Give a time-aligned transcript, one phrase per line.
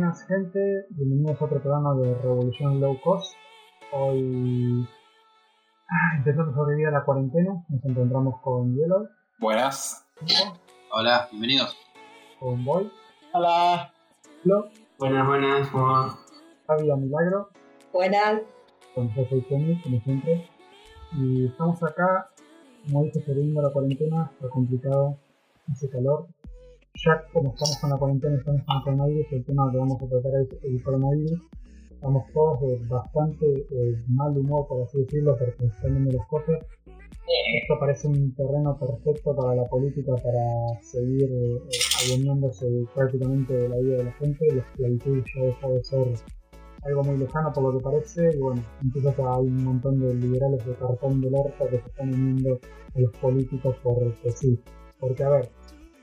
[0.00, 3.34] Buenas gente, bienvenidos a otro programa de Revolución Low Cost.
[3.92, 4.88] Hoy,
[5.90, 9.06] ah, intentando sobrevivir a la cuarentena, nos encontramos con Yellow,
[9.38, 10.06] Buenas.
[10.90, 11.76] Hola, bienvenidos.
[12.38, 12.90] con Boy,
[13.34, 13.92] Hola.
[14.42, 16.18] Flo, Buenas, buenas, ¿cómo va?
[16.66, 17.50] Javi a Milagro,
[17.92, 18.40] Buenas.
[18.94, 20.48] con José y Kenny, como siempre.
[21.12, 22.30] Y estamos acá,
[22.86, 25.18] como dije, sobreviviendo a la cuarentena, está complicado,
[25.70, 26.26] hace calor.
[27.02, 30.06] Ya como estamos con la cuarentena, estamos con el coronavirus, el tema que vamos a
[30.06, 31.40] tratar es el coronavirus.
[31.92, 36.58] Estamos todos de bastante eh, mal humor, por así decirlo, porque están viendo las cosas.
[37.54, 43.96] Esto parece un terreno perfecto para la política, para seguir eh, prácticamente de la vida
[43.96, 44.54] de la gente.
[44.54, 46.12] La esclavitud ya deja de ser
[46.82, 48.30] algo muy lejano por lo que parece.
[48.36, 51.88] Y bueno, incluso hasta hay un montón de liberales de cartón del orto que se
[51.88, 52.60] están uniendo
[52.94, 54.60] a los políticos porque sí.
[54.98, 55.50] Porque a ver,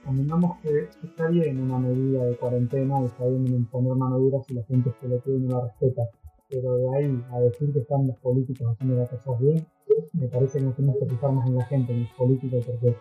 [0.08, 4.64] convengamos que está bien una medida de cuarentena, está bien imponer mano dura si la
[4.64, 6.04] gente se lo pide y no la respeta.
[6.49, 9.68] Pero de ahí a decir que están los políticos haciendo las cosas bien,
[10.14, 12.96] me parece que nos tenemos que fijar más en la gente, en los políticos, porque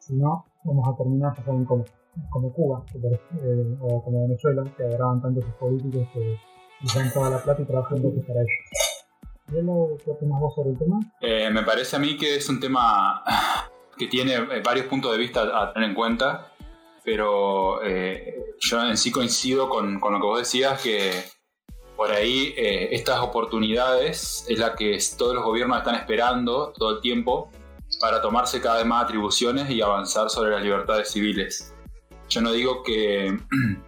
[0.00, 5.22] si no, vamos a terminar, ya saben como Cuba, eh, o como Venezuela, que agarraban
[5.22, 6.36] tanto sus políticos que
[6.84, 8.96] usan toda la plata y trabajan mucho para ellos.
[10.04, 10.98] ¿qué opinas vos sobre el tema?
[11.20, 13.22] Eh, me parece a mí que es un tema
[13.96, 16.52] que tiene eh, varios puntos de vista a tener en cuenta,
[17.04, 21.24] pero eh, yo en sí coincido con, con lo que vos decías, que
[21.96, 27.00] por ahí eh, estas oportunidades es la que todos los gobiernos están esperando todo el
[27.00, 27.50] tiempo
[28.00, 31.72] para tomarse cada vez más atribuciones y avanzar sobre las libertades civiles.
[32.28, 33.38] Yo no digo que,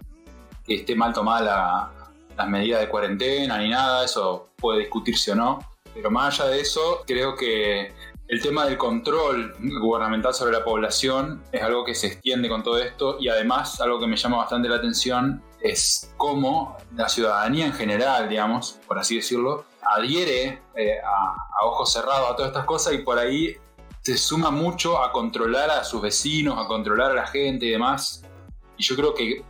[0.64, 1.94] que esté mal tomada la-
[2.36, 5.58] las medidas de cuarentena ni nada, eso puede discutirse o no,
[5.92, 7.92] pero más allá de eso, creo que
[8.28, 12.78] el tema del control gubernamental sobre la población es algo que se extiende con todo
[12.78, 17.72] esto y además algo que me llama bastante la atención es cómo la ciudadanía en
[17.72, 22.98] general, digamos, por así decirlo, adhiere eh, a, ojos cerrados a todas estas cosas y
[22.98, 23.56] por ahí
[24.02, 28.22] se suma mucho a controlar a sus vecinos, a controlar a la gente y demás.
[28.76, 29.42] Y yo creo que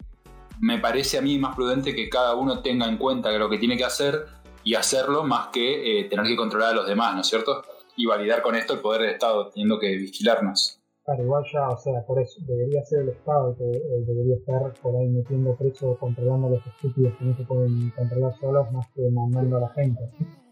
[0.61, 3.77] me parece a mí más prudente que cada uno tenga en cuenta lo que tiene
[3.77, 4.27] que hacer
[4.63, 7.65] y hacerlo más que eh, tener que controlar a los demás, ¿no es cierto?
[7.99, 10.81] Y validar con esto el poder del Estado, teniendo que vigilarnos.
[11.05, 14.73] Claro, igual ya, o sea, por eso debería ser el Estado que eh, debería estar
[14.81, 18.87] por ahí metiendo preso, controlando a los estúpidos que no se pueden controlar solos, más
[18.95, 20.01] que mandando a la gente.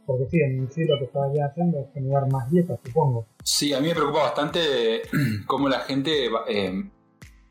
[0.07, 3.27] Porque sí, en sí lo que estaría haciendo es generar más dietas, supongo.
[3.45, 5.03] Sí, a mí me preocupa bastante
[5.47, 6.91] cómo la gente, eh,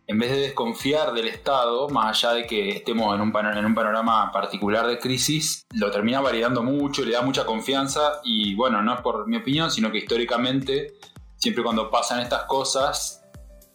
[0.07, 3.73] en vez de desconfiar del Estado, más allá de que estemos en un, en un
[3.73, 8.93] panorama particular de crisis, lo termina validando mucho, le da mucha confianza y bueno, no
[8.93, 10.93] es por mi opinión, sino que históricamente,
[11.37, 13.23] siempre cuando pasan estas cosas,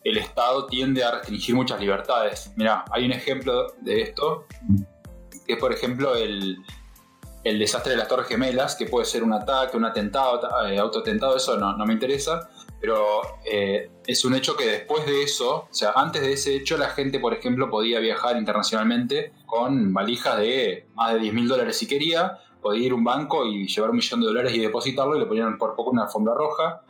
[0.04, 2.52] el Estado tiende a restringir muchas libertades.
[2.56, 4.46] Mira, hay un ejemplo de esto,
[5.46, 6.58] que es por ejemplo el,
[7.42, 11.36] el desastre de las Torres Gemelas, que puede ser un ataque, un atentado, eh, autoatentado,
[11.36, 12.48] eso no me interesa,
[12.80, 16.78] pero eh, es un hecho que después de eso, o sea, antes de ese hecho,
[16.78, 21.76] la gente, por ejemplo, podía viajar internacionalmente con valijas de más de 10 mil dólares
[21.76, 25.16] si quería, podía ir a un banco y llevar un millón de dólares y depositarlo
[25.16, 26.82] y le ponían por poco una alfombra roja,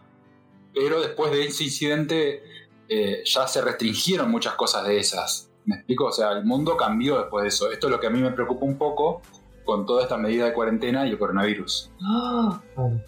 [0.73, 2.43] pero después de ese incidente
[2.89, 5.51] eh, ya se restringieron muchas cosas de esas.
[5.65, 6.07] ¿Me explico?
[6.07, 7.71] O sea, el mundo cambió después de eso.
[7.71, 9.23] Esto es lo que a mí me preocupa un poco
[9.65, 11.93] con toda esta medida de cuarentena y el coronavirus.
[12.75, 13.03] Claro.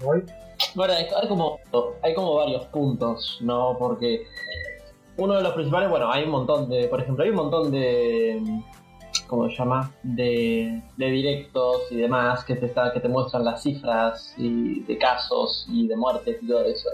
[0.00, 0.24] Voy.
[0.74, 1.58] Bueno, hay, como,
[2.02, 3.76] hay como varios puntos, ¿no?
[3.78, 4.26] Porque
[5.16, 8.62] uno de los principales, bueno, hay un montón de, por ejemplo, hay un montón de,
[9.26, 9.92] ¿cómo se llama?
[10.02, 14.98] De, de directos y demás que te, está, que te muestran las cifras y de
[14.98, 16.88] casos y de muertes y todo eso.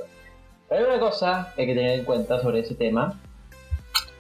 [0.69, 3.21] Pero hay una cosa que hay que tener en cuenta sobre ese tema,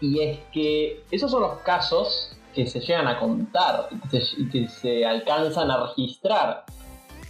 [0.00, 3.88] y es que esos son los casos que se llegan a contar
[4.36, 6.64] y que se alcanzan a registrar.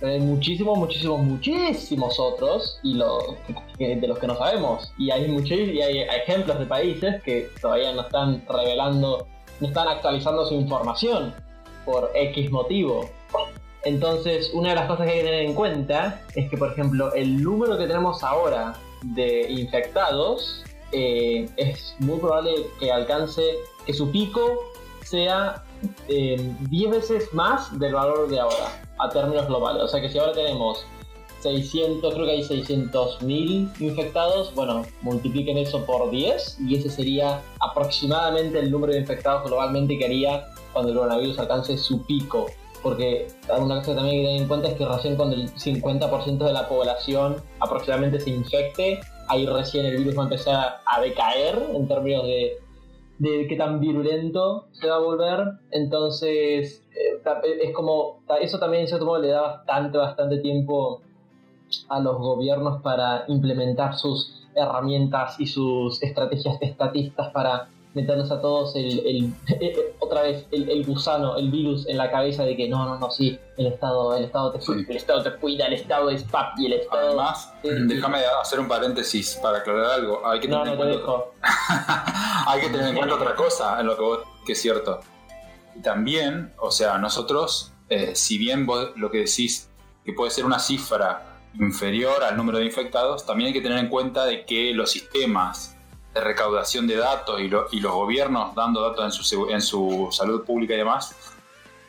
[0.02, 3.36] Hay muchísimos, muchísimos, muchísimos otros y lo,
[3.78, 4.92] que- de los que no sabemos.
[4.98, 9.26] Y hay, muchos y hay ejemplos de países que todavía no están revelando,
[9.60, 11.34] no están actualizando su información
[11.84, 13.08] por X motivo.
[13.84, 17.14] Entonces, una de las cosas que hay que tener en cuenta es que, por ejemplo,
[17.14, 23.42] el número que tenemos ahora de infectados eh, es muy probable que alcance,
[23.86, 24.40] que su pico
[25.04, 25.65] sea eh,
[26.08, 29.82] 10 veces más del valor de ahora, a términos globales.
[29.82, 30.86] O sea que si ahora tenemos
[31.40, 38.58] 600, creo que hay 600.000 infectados, bueno, multipliquen eso por 10 y ese sería aproximadamente
[38.58, 42.46] el número de infectados globalmente que haría cuando el coronavirus alcance su pico.
[42.82, 43.28] Porque
[43.58, 46.38] una cosa que también hay que tener en cuenta es que recién cuando el 50%
[46.38, 51.70] de la población aproximadamente se infecte, ahí recién el virus va a empezar a decaer
[51.74, 52.58] en términos de,
[53.18, 55.58] de qué tan virulento se va a volver.
[55.70, 57.22] Entonces, eh,
[57.62, 61.00] es como, eso también en cierto modo le da bastante, bastante tiempo
[61.88, 68.76] a los gobiernos para implementar sus herramientas y sus estrategias estatistas para meternos a todos
[68.76, 72.84] el, el eh, otra vez el, gusano, el virus en la cabeza de que no,
[72.84, 76.10] no, no, sí, el Estado, el Estado te, cuida, el Estado te cuida, el Estado
[76.10, 77.06] es papi, el Estado.
[77.08, 80.24] Además, déjame hacer un paréntesis para aclarar algo.
[80.26, 80.98] Hay que tener, en, cuenta
[82.46, 85.00] Hay que tener en cuenta otra cosa en lo que vos que es cierto.
[85.82, 89.70] También, o sea, nosotros, eh, si bien vos lo que decís
[90.04, 93.88] que puede ser una cifra inferior al número de infectados, también hay que tener en
[93.88, 95.75] cuenta de que los sistemas
[96.16, 100.72] de recaudación de datos y, los gobiernos dando datos en su, en su salud pública
[100.72, 101.14] y demás,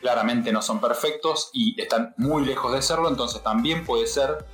[0.01, 4.45] claramente no son perfectos y están muy lejos de serlo, entonces también puede ser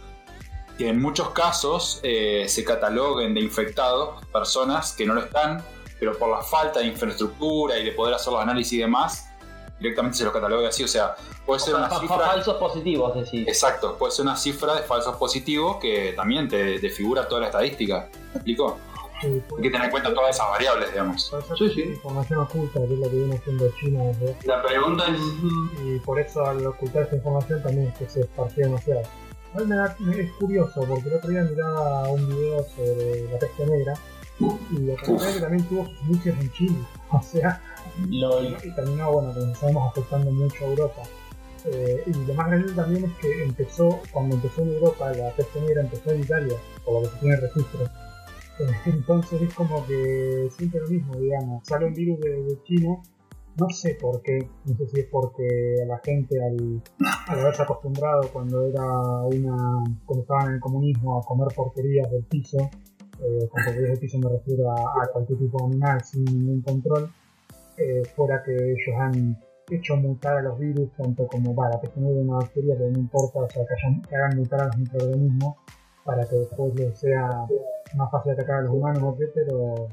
[0.77, 5.63] que en muchos casos eh, se cataloguen de infectados personas que no lo están,
[5.99, 9.27] pero por la falta de infraestructura y de poder hacer los análisis y demás,
[9.79, 11.15] directamente se lo catalogue así, o sea,
[11.47, 12.17] puede ser una cifra...
[12.17, 13.49] Falsos positivos, decir.
[13.49, 18.07] Exacto, puede ser una cifra de falsos positivos que también te desfigura toda la estadística.
[18.11, 18.79] ¿Me explico?
[19.23, 21.31] Hay que tener en cuenta todas esas variables, digamos.
[21.57, 21.81] Sí, sí.
[21.81, 24.03] Información oculta, que es lo que viene haciendo China.
[24.43, 25.19] La pregunta es.
[25.83, 29.01] Y por eso al ocultar esa información también es que se esparció demasiado.
[29.53, 33.39] A mí me, da, es curioso, porque el otro día miraba un video sobre la
[33.39, 33.93] peste negra
[34.39, 36.77] y lo que que también tuvo sus inicios en Chile.
[37.11, 37.61] O sea,
[38.09, 41.03] y terminó, bueno, como sabemos, afectando mucho a Europa.
[41.65, 45.61] Eh, y lo más grande también es que empezó, cuando empezó en Europa, la peste
[45.61, 47.87] negra empezó en Italia, por lo que se tiene registro
[48.85, 51.67] entonces es como que siempre lo mismo, digamos.
[51.67, 52.97] Sale un virus de, China,
[53.59, 56.81] no sé por qué, no sé si es porque la gente al,
[57.27, 62.57] haberse acostumbrado cuando era una, cuando estaban en el comunismo a comer porquerías del piso,
[63.19, 67.11] eh, con porquerías del piso me refiero a, cualquier tipo de animal sin ningún control,
[67.77, 69.37] eh, fuera que ellos han
[69.69, 73.39] hecho mutar a los virus, tanto como, la peste de una bacteria, pero no importa,
[73.39, 75.55] o sea, que, que hagan mutar a los microorganismos
[76.03, 77.47] para que después les sea
[77.95, 79.87] más fácil atacar a los humanos, pero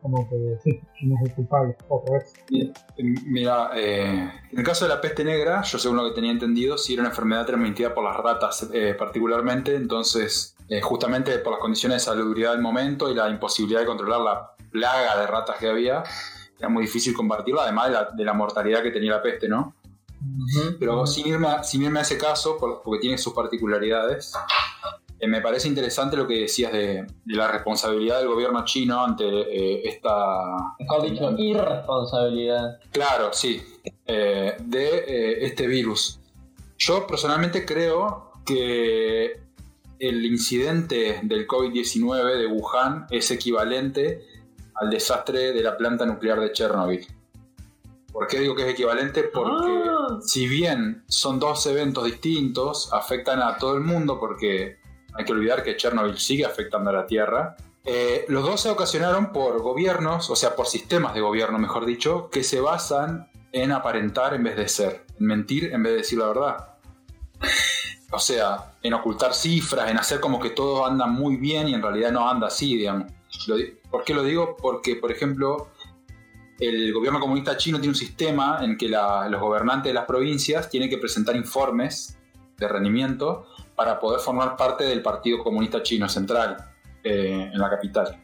[0.00, 2.32] como que sí, no es el culpable, otra vez.
[3.26, 6.78] Mira, eh, en el caso de la peste negra, yo según lo que tenía entendido,
[6.78, 11.60] sí era una enfermedad transmitida por las ratas eh, particularmente, entonces eh, justamente por las
[11.60, 15.68] condiciones de salubridad del momento y la imposibilidad de controlar la plaga de ratas que
[15.68, 16.04] había,
[16.58, 19.74] era muy difícil combatirla, además de la, de la mortalidad que tenía la peste, ¿no?
[20.78, 24.32] Pero sin irme, a, sin irme a ese caso, porque tiene sus particularidades,
[25.18, 29.88] eh, me parece interesante lo que decías de, la responsabilidad del gobierno chino ante eh,
[29.88, 30.12] esta...
[31.38, 32.78] irresponsabilidad.
[32.90, 33.62] Claro, sí,
[34.06, 36.20] eh, de este virus.
[36.76, 39.40] Yo personalmente creo que
[39.98, 44.22] el incidente del COVID-19 de Wuhan es equivalente
[44.74, 47.06] al desastre de la planta nuclear de Chernobyl.
[48.12, 49.24] ¿Por qué digo que es equivalente?
[49.24, 50.18] Porque ah.
[50.20, 54.78] si bien son dos eventos distintos, afectan a todo el mundo porque
[55.16, 57.56] hay que olvidar que Chernobyl sigue afectando a la Tierra.
[57.84, 62.30] Eh, los dos se ocasionaron por gobiernos, o sea, por sistemas de gobierno, mejor dicho,
[62.30, 66.18] que se basan en aparentar en vez de ser, en mentir en vez de decir
[66.18, 66.68] la verdad.
[68.10, 71.82] O sea, en ocultar cifras, en hacer como que todo anda muy bien y en
[71.82, 73.12] realidad no anda así, digamos.
[73.90, 74.56] ¿Por qué lo digo?
[74.56, 75.70] Porque, por ejemplo,
[76.58, 80.88] el gobierno comunista chino tiene un sistema en que los gobernantes de las provincias tienen
[80.88, 82.18] que presentar informes
[82.56, 83.46] de rendimiento
[83.76, 86.56] para poder formar parte del Partido Comunista Chino Central
[87.04, 88.18] eh, en la capital.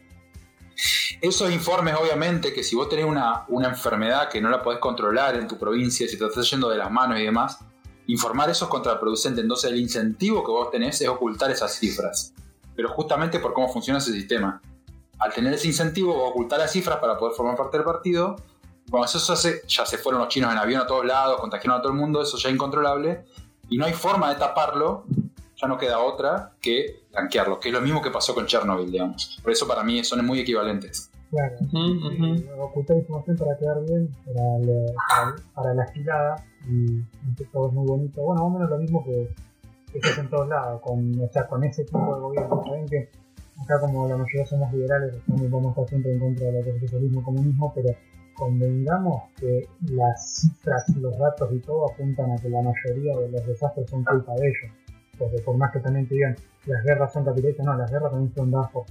[1.21, 5.37] Esos informes, obviamente, que si vos tenés una, una, enfermedad que no la podés controlar
[5.37, 7.59] en tu provincia, si te estás yendo de las manos y demás,
[8.09, 9.41] informar eso es contraproducente.
[9.41, 12.35] Entonces, el incentivo que vos tenés es ocultar esas cifras.
[12.75, 14.61] Pero justamente por cómo funciona ese sistema.
[15.19, 18.37] Al tener ese incentivo, vos ocultar las cifras para poder formar parte del partido.
[18.91, 21.79] Cuando eso se hace, ya se fueron los chinos en avión a todos lados, contagiaron
[21.79, 23.25] a todo el mundo, eso ya es incontrolable.
[23.69, 25.05] Y no hay forma de taparlo
[25.63, 29.39] ya no queda otra que blanquearlo, que es lo mismo que pasó con Chernobyl, digamos.
[29.43, 31.11] Por eso para mí son muy equivalentes.
[31.31, 31.57] Claro,
[32.59, 37.03] ocultar información para quedar bien, para, para, la estilada, y,
[37.51, 38.23] todo es muy bonito.
[38.23, 39.31] Bueno, más o menos lo mismo que,
[39.93, 42.63] que se hace en todos lados, con, o sea, con ese tipo de gobierno.
[42.67, 43.09] Saben que
[43.63, 47.73] acá como la mayoría somos liberales, vamos a estar siempre en contra del socialismo comunismo,
[47.75, 47.89] pero
[48.35, 53.47] convengamos que las cifras, los datos y todo apuntan a que la mayoría de los
[53.47, 54.82] desastres son culpa de ellos
[55.19, 58.35] porque por más que también te digan las guerras son capitalistas, no, las guerras también
[58.35, 58.85] son dadas por.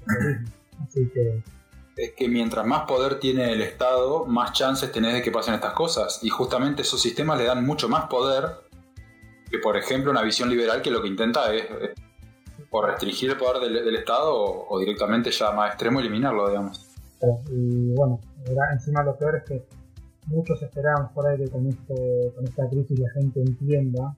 [0.84, 1.42] Así que.
[1.98, 5.74] Es que mientras más poder tiene el Estado, más chances tenés de que pasen estas
[5.74, 6.20] cosas.
[6.24, 8.46] Y justamente esos sistemas le dan mucho más poder
[9.50, 11.66] que, por ejemplo, una visión liberal que lo que intenta es,
[12.70, 16.90] o restringir el poder del, Estado o, directamente ya más extremo eliminarlo, digamos.
[17.52, 18.20] Y bueno,
[18.74, 19.66] Encima lo peor es que
[20.28, 24.16] muchos esperábamos por ahí que con, este, con esta crisis la gente entienda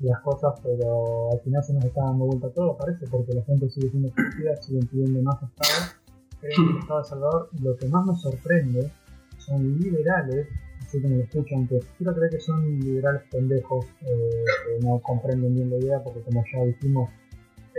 [0.00, 3.68] las cosas, pero al final se nos está dando vuelta todo, parece, porque la gente
[3.68, 5.92] sigue siendo estúpida, sigue pidiendo más Estado,
[6.40, 8.90] creen que el Estado de Salvador, lo que más nos sorprende
[9.38, 10.48] son liberales,
[10.82, 15.54] así me lo escuchan, que quiero creer que son liberales pendejos, eh, que no comprenden
[15.54, 17.10] bien la idea, porque como ya dijimos,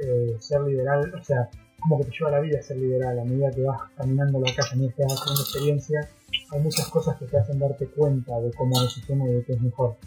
[0.03, 3.51] eh, ser liberal, o sea, como que te lleva la vida ser liberal, a medida
[3.51, 6.09] que vas caminando la calle, a medida que vas haciendo experiencia,
[6.51, 9.43] hay muchas cosas que te hacen darte cuenta de cómo es el sistema y de
[9.43, 9.97] qué es mejor.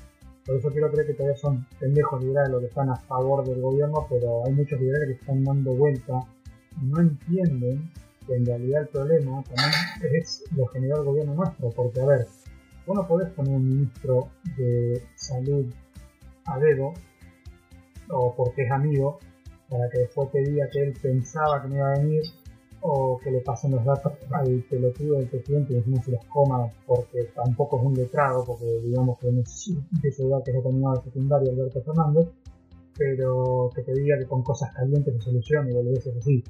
[0.47, 3.61] Por eso quiero creer que todavía son pendejos liberales los que están a favor del
[3.61, 6.21] gobierno, pero hay muchos liberales que están dando vuelta
[6.81, 7.91] y no entienden
[8.27, 12.27] que en realidad el problema también es lo general del gobierno nuestro, porque a ver,
[12.87, 15.67] vos no podés poner un ministro de salud
[16.47, 16.95] a dedo,
[18.11, 19.19] o porque es amigo,
[19.69, 22.23] para que después te diga que él pensaba que no iba a venir
[22.83, 26.71] o que le pasen los datos al pelotudo del presidente y encima se los coma
[26.87, 31.03] porque tampoco es un letrado, porque digamos que no es ese que es terminado de
[31.05, 32.29] secundario Alberto Fernández,
[32.97, 36.43] pero que te diga que con cosas calientes se soluciona y volvés así.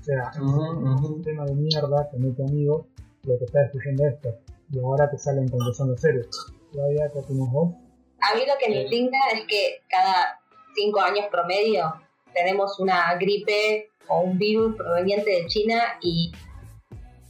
[0.00, 2.86] O sea, es un tema de mierda que mete amigo
[3.24, 4.34] lo que está destruyendo esto.
[4.72, 6.28] Y ahora te salen con que son los héroes.
[6.72, 7.74] Claudia, ¿qué opinas vos?
[8.20, 10.40] A mí lo que me indigna es que cada
[10.74, 11.92] cinco años promedio
[12.34, 16.32] tenemos una gripe o un virus proveniente de China y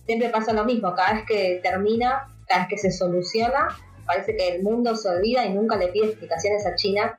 [0.06, 3.68] siempre pasa lo mismo, cada vez que termina, cada vez que se soluciona,
[4.06, 7.14] parece que el mundo se olvida y nunca le pide explicaciones a China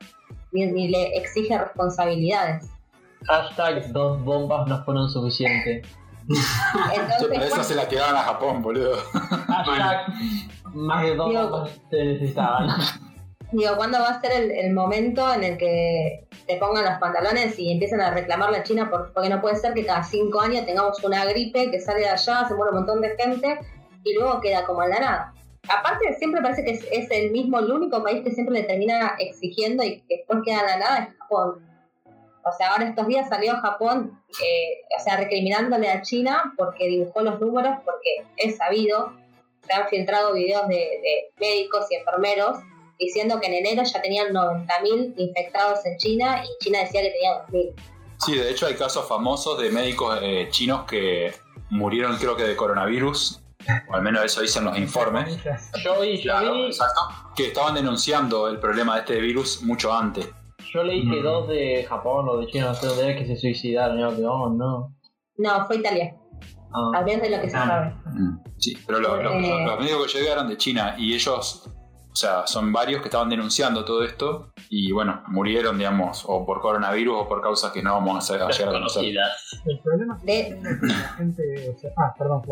[0.52, 2.70] ni, le exige responsabilidades.
[3.26, 5.86] Hashtag dos bombas no fueron suficientes.
[6.94, 8.96] Entonces, eso se la quedaban a Japón, boludo.
[9.48, 10.06] Hashtag
[10.72, 12.68] más de dos bombas se necesitaban.
[13.52, 17.70] Digo, ¿cuándo va a ser el, momento en el que te pongan los pantalones y
[17.70, 18.90] empiezan a reclamarle a China?
[18.90, 22.46] porque no puede ser que cada cinco años tengamos una gripe que sale de allá,
[22.48, 23.60] se muere un montón de gente
[24.02, 25.34] y luego queda como en la nada.
[25.68, 29.82] Aparte, siempre parece que es, el mismo, el único país que siempre le termina exigiendo
[29.82, 31.66] y que después queda en la nada es Japón.
[32.44, 37.22] O sea, ahora estos días salió Japón, eh, o sea, recriminándole a China porque dibujó
[37.22, 39.14] los números, porque es sabido,
[39.62, 42.58] se han filtrado videos de, de médicos y enfermeros
[42.98, 47.46] diciendo que en enero ya tenían 90.000 infectados en China y China decía que tenía
[47.46, 47.74] 2.000.
[48.24, 51.34] Sí, de hecho hay casos famosos de médicos eh, chinos que
[51.70, 53.42] murieron creo que de coronavirus,
[53.90, 55.36] o al menos eso dicen los informes.
[55.82, 56.66] Yo vi, yo vi...
[56.66, 57.00] Exacto,
[57.36, 60.28] que estaban denunciando el problema de este virus mucho antes.
[60.72, 61.22] Yo leí que mm.
[61.22, 64.94] dos de Japón o de China, no sé dónde que se suicidaron, yo oh, no.
[65.36, 66.16] No, fue Italia.
[66.72, 66.98] Ah.
[66.98, 67.66] Al menos de lo que se ah.
[67.66, 67.94] sabe.
[68.06, 69.76] Mm, sí, pero los eh.
[69.78, 71.70] médicos que llegaron de China y ellos
[72.14, 76.60] o sea, son varios que estaban denunciando todo esto y bueno, murieron, digamos, o por
[76.60, 79.04] coronavirus o por causas que no vamos a, llegar a conocer.
[79.66, 81.76] El problema es que la gente.
[81.96, 82.42] ah, perdón.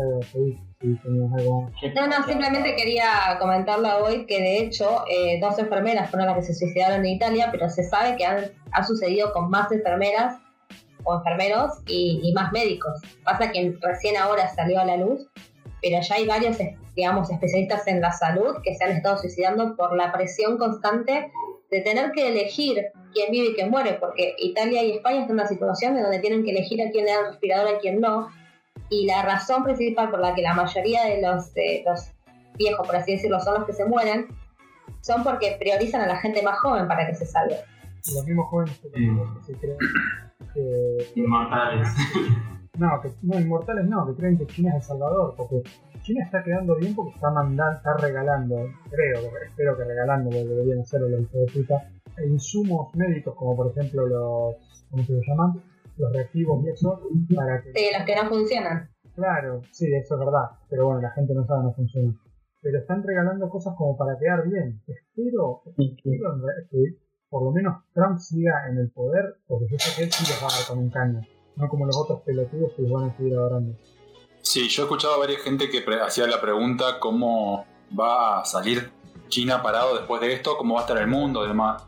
[1.95, 6.41] No, no, simplemente quería comentarlo hoy que de hecho eh, dos enfermeras fueron las que
[6.43, 8.43] se suicidaron en Italia, pero se sabe que han,
[8.73, 10.41] ha sucedido con más enfermeras
[11.05, 12.99] o enfermeros y, y más médicos.
[13.23, 15.25] Pasa que recién ahora salió a la luz,
[15.83, 16.57] pero ya hay varios
[16.95, 21.31] digamos, especialistas en la salud que se han estado suicidando por la presión constante
[21.69, 25.41] de tener que elegir quién vive y quién muere, porque Italia y España están en
[25.41, 27.99] una situación en donde tienen que elegir a quién le dan respirador y a quién
[27.99, 28.29] no.
[28.89, 31.51] Y la razón principal por la que la mayoría de los,
[31.85, 32.11] los
[32.57, 34.27] viejos, por así decirlo, son los que se mueren,
[35.01, 37.57] son porque priorizan a la gente más joven para que se salve.
[38.13, 38.89] Los mismos jóvenes que,
[39.45, 39.77] se creen
[40.53, 41.11] que...
[41.15, 41.89] Inmortales.
[42.79, 45.61] No, que, no, inmortales no, que creen que China es El Salvador, porque
[46.01, 48.55] China está quedando bien porque está mandando, está regalando,
[48.89, 51.91] creo, espero que regalando, porque deberían hacerlo los de puta,
[52.25, 54.55] insumos médicos como por ejemplo los,
[54.89, 55.61] ¿cómo se llaman?
[55.97, 56.99] Los reactivos y eso,
[57.35, 57.73] para que...
[57.73, 58.89] Sí, los que no funcionan.
[59.15, 62.11] Claro, sí, eso es verdad, pero bueno, la gente no sabe no funciona.
[62.63, 64.81] Pero están regalando cosas como para quedar bien.
[64.87, 66.35] Espero, espero
[66.71, 66.97] que
[67.29, 70.41] por lo menos Trump siga en el poder, porque yo sé que él sí les
[70.41, 71.21] va a dar con un caño,
[71.55, 73.75] no como los otros pelotudos que los van a seguir adorando.
[74.41, 77.65] Sí, yo he escuchado a varias gente que hacía la pregunta cómo
[77.97, 78.91] va a salir
[79.29, 81.83] China parado después de esto, cómo va a estar el mundo y demás.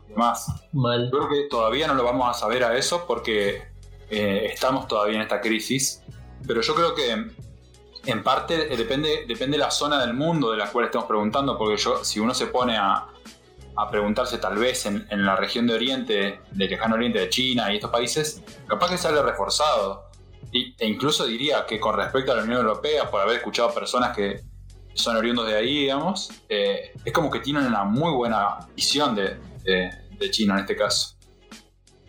[0.72, 1.10] Mal.
[1.10, 3.62] Creo que todavía no lo vamos a saber a eso porque
[4.08, 6.02] eh, estamos todavía en esta crisis,
[6.46, 7.12] pero yo creo que
[8.06, 11.58] en parte eh, depende, depende de la zona del mundo de la cual estamos preguntando,
[11.58, 13.06] porque yo, si uno se pone a,
[13.90, 17.90] preguntarse tal vez en, la región de Oriente, del lejano Oriente de China y estos
[17.90, 20.06] países, capaz que sale reforzado
[20.52, 24.40] e incluso diría que con respecto a la Unión Europea, por haber escuchado personas que
[24.94, 29.38] son oriundos de ahí, digamos, eh, es como que tienen una muy buena visión de,
[30.30, 31.16] China en este caso.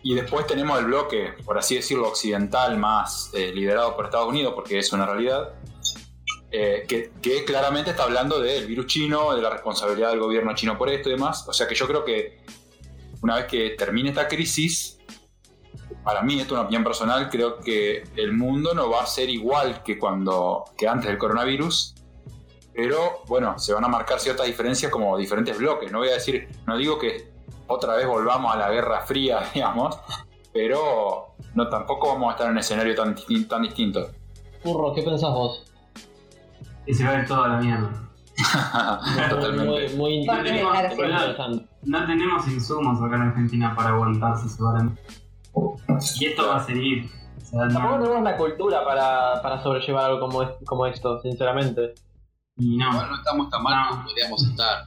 [0.02, 4.54] Y después tenemos el bloque, por así decirlo, occidental, más eh, liderado por Estados Unidos,
[4.54, 5.52] porque es una realidad,
[6.50, 10.88] eh, que, claramente está hablando del virus chino, de la responsabilidad del gobierno chino por
[10.88, 11.46] esto y demás.
[11.48, 12.40] O sea que yo creo que
[13.22, 14.98] una vez que termine esta crisis,
[16.04, 19.28] para mí, esto es una opinión personal, creo que el mundo no va a ser
[19.28, 21.94] igual que cuando que antes del coronavirus.
[22.72, 25.90] Pero bueno, se van a marcar ciertas diferencias como diferentes bloques.
[25.90, 27.32] No voy a decir, no digo que
[27.66, 29.98] otra vez volvamos a la Guerra Fría, digamos,
[30.52, 34.08] pero no tampoco vamos a estar en un escenario tan, tan distinto.
[34.64, 35.67] Burro, ¿qué pensás vos?
[36.88, 37.90] Y se va a ir toda la mierda.
[39.30, 39.88] Totalmente.
[39.96, 41.66] Muy, muy No tenemos, interesante.
[41.82, 44.98] no tenemos insumos acá en Argentina para aguantarse ese barán.
[46.20, 47.10] Y esto va a seguir.
[47.36, 51.20] O sea, no- Tampoco tenemos la cultura para, para sobrellevar algo como, es- como esto,
[51.20, 51.94] sinceramente.
[52.56, 52.92] y no.
[52.92, 54.84] No estamos tan mal como podríamos estar.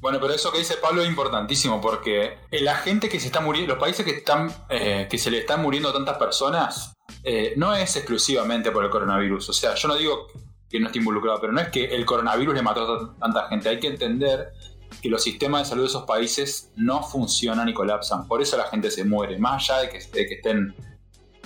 [0.00, 3.74] Bueno, pero eso que dice Pablo es importantísimo porque la gente que se está muriendo,
[3.74, 7.72] los países que están, eh, que se le están muriendo a tantas personas, eh, no
[7.74, 9.48] es exclusivamente por el coronavirus.
[9.48, 10.26] O sea, yo no digo
[10.72, 13.68] que no esté involucrado, pero no es que el coronavirus le mató a tanta gente.
[13.68, 14.54] Hay que entender
[15.02, 18.26] que los sistemas de salud de esos países no funcionan y colapsan.
[18.26, 20.74] Por eso la gente se muere, más allá de que, estén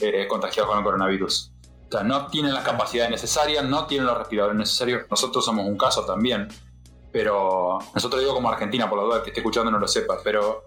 [0.00, 1.52] eh, contagiados con el coronavirus.
[1.88, 5.02] O sea, no tienen las capacidades necesarias, no tienen los respiradores necesarios.
[5.10, 6.46] Nosotros somos un caso también.
[7.10, 10.18] Pero nosotros digo como Argentina, por la duda, que esté escuchando no lo sepa.
[10.22, 10.64] Pero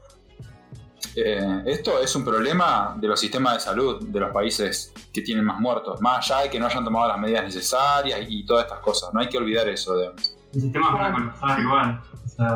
[1.16, 5.46] eh, esto es un problema de los sistemas de salud de los países que tienen
[5.46, 6.00] más muertos.
[6.02, 9.14] Más allá de que no hayan tomado las medidas necesarias y todas estas cosas.
[9.14, 9.98] No hay que olvidar eso.
[9.98, 10.36] digamos.
[10.54, 12.02] Los sistemas van a colapsar igual.
[12.26, 12.48] O sea,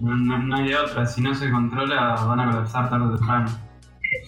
[0.00, 1.06] no, no- no hay de otra.
[1.06, 3.46] Si no se controla, van a colapsar tarde o temprano.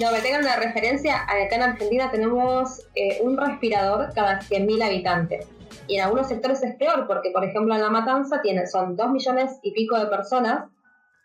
[0.01, 5.47] No, me tengan una referencia, acá en Argentina tenemos eh, un respirador cada 100.000 habitantes.
[5.87, 9.11] Y en algunos sectores es peor, porque por ejemplo en La Matanza tiene, son 2
[9.11, 10.65] millones y pico de personas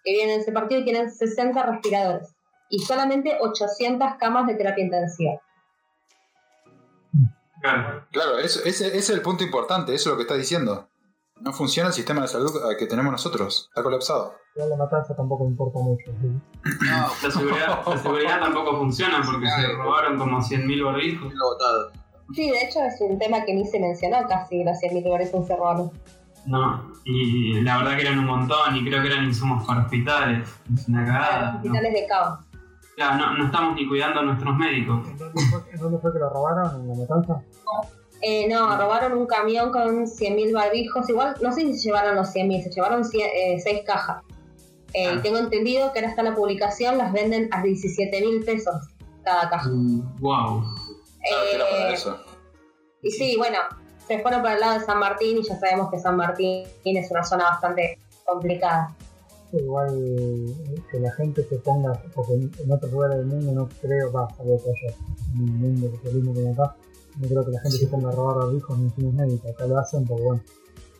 [0.04, 2.36] que viven en ese partido y tienen 60 respiradores.
[2.70, 5.40] Y solamente 800 camas de terapia intensiva.
[7.62, 8.06] Claro.
[8.12, 9.94] Claro, eso- ese, ese es el punto importante.
[9.94, 10.90] Eso es lo que estás diciendo.
[11.39, 13.68] No funciona el sistema de salud que tenemos nosotros.
[13.70, 14.36] Está colapsado.
[14.56, 16.12] La matanza tampoco me importa mucho.
[16.22, 16.28] ¿sí?
[16.86, 21.34] No, La seguridad, la seguridad tampoco funciona porque se robaron como 100.000 barbijos.
[22.34, 25.92] Sí, de hecho es un tema que ni se mencionó casi, los 100.000 lugares encerrados.
[26.45, 30.49] No, y la verdad que eran un montón y creo que eran insumos para hospitales.
[30.73, 31.56] Es una cagada.
[31.58, 32.39] hospitales de caos.
[32.95, 35.08] Claro, no, no estamos ni cuidando a nuestros médicos.
[35.08, 35.17] ¿En
[35.79, 36.82] dónde fue, que lo robaron?
[36.82, 37.41] ¿En la matanza?
[38.21, 41.10] Eh, no, robaron un camión con 100.000 barbijos.
[41.10, 44.21] Igual, no sé si se llevaron los 100.000, se llevaron 6 cajas.
[44.93, 45.13] Eh, Ah.
[45.15, 48.75] Y tengo entendido que ahora está la publicación, las venden a 17.000 pesos
[49.23, 49.67] cada caja.
[50.19, 50.62] wow.
[50.62, 52.19] Claro que era para Eh, eso.
[53.01, 53.58] y sí, bueno,
[54.08, 57.12] se fueron para el lado de San Martín y ya sabemos que San Martín es
[57.12, 58.94] una zona bastante complicada.
[59.52, 64.12] Igual eh, que la gente se ponga, porque en, otros lugares del mundo no creo,
[64.12, 64.98] va, salvo que haya
[65.36, 66.76] un mundo que mismo que acá,
[67.20, 69.52] no creo que la gente se ponga a robar barbijos ni insumos médicos.
[69.52, 70.42] Acá lo hacen porque, bueno,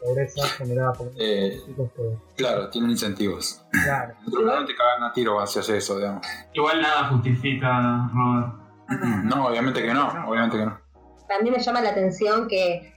[0.04, 3.63] pobreza generada por Eh, chicos que, claro, tienen incentivos.
[3.72, 6.26] claro, En otro lado te cagan a tiro si haces eso, digamos.
[6.54, 8.63] Igual nada justifica robar.
[9.24, 10.78] No, obviamente que no, obviamente que no.
[11.28, 12.92] También me llama la atención que,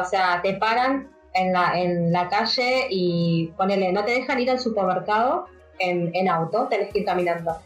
[0.00, 4.50] o sea, te paran en la, en la calle y ponele, no te dejan ir
[4.50, 5.46] al supermercado
[5.78, 7.56] en, en auto, tenés que ir caminando.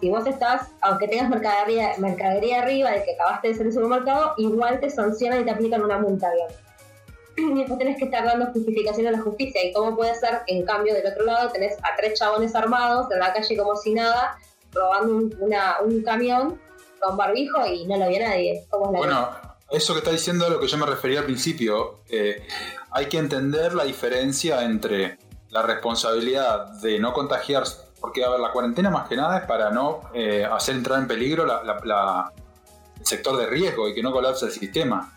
[0.00, 4.34] Si vos estás, aunque tengas mercadería, mercadería arriba de que acabaste de salir del supermercado,
[4.36, 6.54] igual te sancionan y te aplican una multa, digamos.
[7.36, 9.64] Y después tenés que estar dando justificación a la justicia.
[9.64, 13.20] ¿Y cómo puede ser en cambio del otro lado tenés a tres chabones armados en
[13.20, 14.36] la calle como si nada,
[14.72, 16.60] robando un, una- un camión
[17.00, 18.66] con barbijo y no lo vio nadie?
[18.70, 19.28] ¿Cómo es la Bueno,
[19.72, 22.00] eso que está diciendo es lo que yo me refería al principio.
[22.08, 22.46] eh,
[22.90, 28.52] hay que entender la diferencia entre la responsabilidad de no contagiarse, porque a ver, la
[28.52, 33.46] cuarentena más que nada es para no eh, hacer entrar en peligro el sector de
[33.46, 35.12] riesgo y que no colapse el sistema.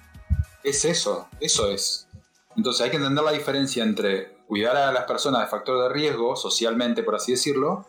[0.63, 2.08] Es eso, eso es.
[2.56, 6.36] Entonces hay que entender la diferencia entre cuidar a las personas de factor de riesgo,
[6.36, 7.86] socialmente por así decirlo,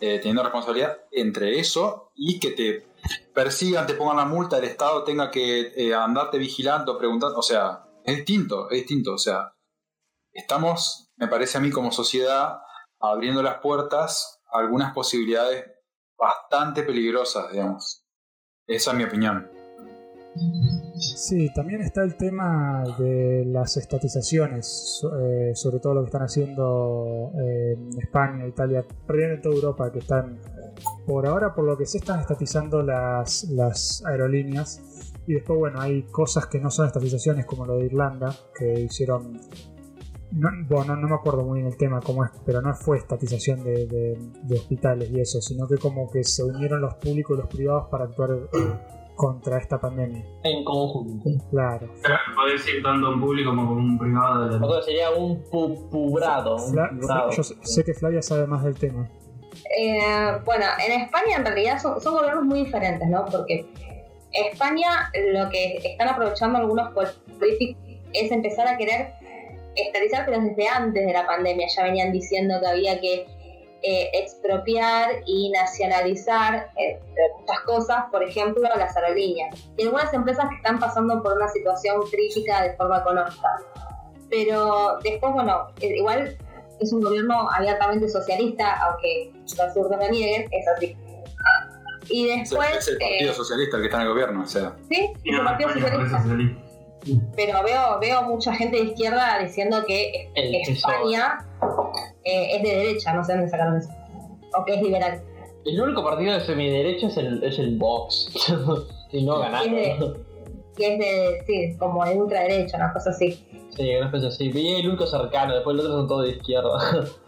[0.00, 2.86] eh, teniendo responsabilidad entre eso y que te
[3.36, 7.84] persigan, te pongan la multa, el Estado tenga que eh, andarte vigilando, preguntando, o sea,
[8.02, 9.52] es distinto, es distinto, o sea,
[10.32, 12.60] estamos, me parece a mí como sociedad,
[12.98, 15.66] abriendo las puertas a algunas posibilidades
[16.16, 18.06] bastante peligrosas, digamos.
[18.66, 19.50] Esa es mi opinión.
[20.98, 27.32] Sí, también está el tema de las estatizaciones, eh, sobre todo lo que están haciendo
[27.38, 30.38] eh, España, Italia, en toda Europa, que están,
[31.06, 34.80] por ahora, por lo que se están estatizando las, aerolíneas.
[35.26, 39.38] Y después, bueno, hay cosas que no son estatizaciones, como lo de Irlanda, que hicieron...
[40.32, 43.62] No, bueno, no me acuerdo muy bien el tema cómo es, pero no fue estatización
[43.64, 44.18] de,
[44.50, 48.04] hospitales y eso, sino que como que se unieron los públicos y los privados para
[48.04, 48.30] actuar
[49.16, 50.24] contra esta pandemia.
[50.44, 51.28] En conjunto.
[51.50, 51.88] Claro.
[52.02, 54.82] Pero podés ir tanto en público como con un privado de la...
[54.82, 56.56] Sería un pu- pubrado.
[56.56, 57.30] Un Fla- pubrado.
[57.30, 59.08] yo sé sé que Flavia sabe más del tema.
[59.78, 59.98] Eh,
[60.44, 63.24] bueno, en España en realidad son, son gobiernos muy diferentes, ¿no?
[63.24, 63.66] Porque
[64.32, 69.12] España lo que están aprovechando algunos políticos es empezar a querer
[69.74, 73.26] estatizar, pero desde antes de la pandemia ya venían diciendo que había que
[73.88, 76.98] eh, expropiar y nacionalizar eh,
[77.38, 82.02] muchas cosas, por ejemplo las aerolíneas y algunas empresas que están pasando por una situación
[82.10, 83.60] crítica de forma económica.
[84.28, 86.36] Pero después, bueno, eh, igual
[86.80, 90.96] es un gobierno abiertamente socialista, aunque los zurdos lo nieguen, es así.
[92.08, 94.74] Y después, es el Partido eh, Socialista el que está en el gobierno, o sea.
[94.88, 96.22] sí, es el no, Partido España parece Socialista.
[96.22, 96.66] socialista.
[97.36, 101.38] Pero veo, veo mucha gente de izquierda diciendo que El España
[102.26, 103.88] eh, es de derecha, no sé dónde sacaron eso.
[104.58, 105.22] O que es liberal.
[105.64, 108.30] El único partido de semiderecha es el, es el Vox.
[109.12, 109.74] y no ganaron.
[110.76, 113.32] Que es de, sí, como de ultraderecha, una cosa así.
[113.76, 114.48] Sí, una especie así.
[114.50, 117.06] Vi el único cercano, después los otros son todos de izquierda.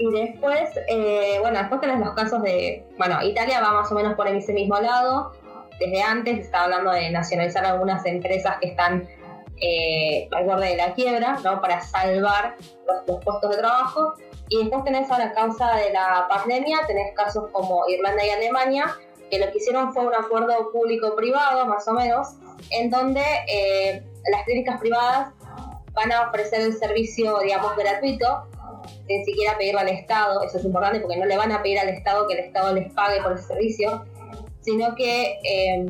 [0.00, 4.14] Y después, eh, bueno, después tenés los casos de, bueno, Italia va más o menos
[4.14, 5.32] por ese mismo lado.
[5.80, 9.08] Desde antes se estaba hablando de nacionalizar algunas empresas que están
[9.60, 11.60] eh, al borde de la quiebra, ¿no?
[11.60, 12.56] Para salvar
[13.06, 14.14] los, puestos de trabajo.
[14.48, 18.96] Y después tenés a la causa de la pandemia, tenés casos como Irlanda y Alemania,
[19.30, 22.28] que lo que hicieron fue un acuerdo público-privado, más o menos,
[22.70, 25.34] en donde eh, las clínicas privadas
[25.92, 28.48] van a ofrecer el servicio, digamos, gratuito,
[29.06, 31.88] sin siquiera pedirle al Estado, eso es importante porque no le van a pedir al
[31.88, 34.04] Estado que el Estado les pague por el servicio,
[34.60, 35.86] sino que eh,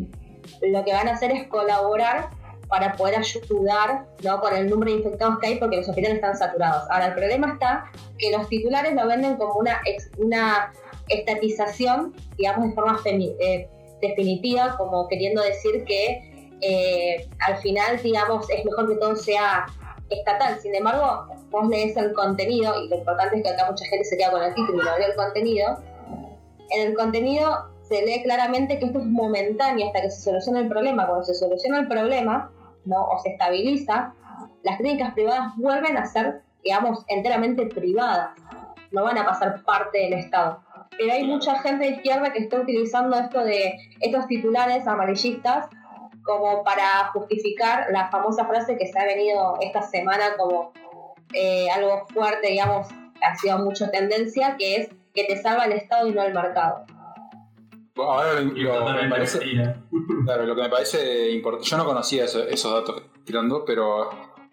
[0.63, 2.31] lo que van a hacer es colaborar
[2.69, 4.41] para poder ayudar ¿no?
[4.41, 6.85] con el número de infectados que hay porque los hospitales están saturados.
[6.91, 7.85] Ahora, el problema está
[8.19, 9.81] que los titulares lo venden como una,
[10.19, 10.73] una
[11.09, 13.69] estatización, digamos, de forma femi- eh,
[14.03, 19.67] definitiva, como queriendo decir que eh, al final, digamos, es mejor que todo sea
[20.11, 20.59] estatal.
[20.61, 24.17] Sin embargo, vos lees el contenido, y lo importante es que acá mucha gente se
[24.17, 25.79] queda con el título y no lee el contenido.
[26.71, 30.69] En el contenido se lee claramente que esto es momentáneo hasta que se solucione el
[30.69, 31.07] problema.
[31.07, 32.51] Cuando se soluciona el problema,
[32.85, 33.05] ¿no?
[33.05, 34.15] o se estabiliza,
[34.63, 38.31] las clínicas privadas vuelven a ser, digamos, enteramente privadas.
[38.91, 40.63] No van a pasar parte del Estado.
[40.97, 45.69] Pero hay mucha gente de izquierda que está utilizando esto de estos titulares amarillistas
[46.25, 50.73] como para justificar la famosa frase que se ha venido esta semana como
[51.33, 52.89] eh, algo fuerte, digamos,
[53.23, 56.85] ha sido mucho tendencia, que es que te salva el Estado y no el mercado.
[58.05, 59.41] Ahora lo, me parece,
[60.25, 64.11] claro, lo que me parece importante, yo no conocía eso- esos datos tirando, pero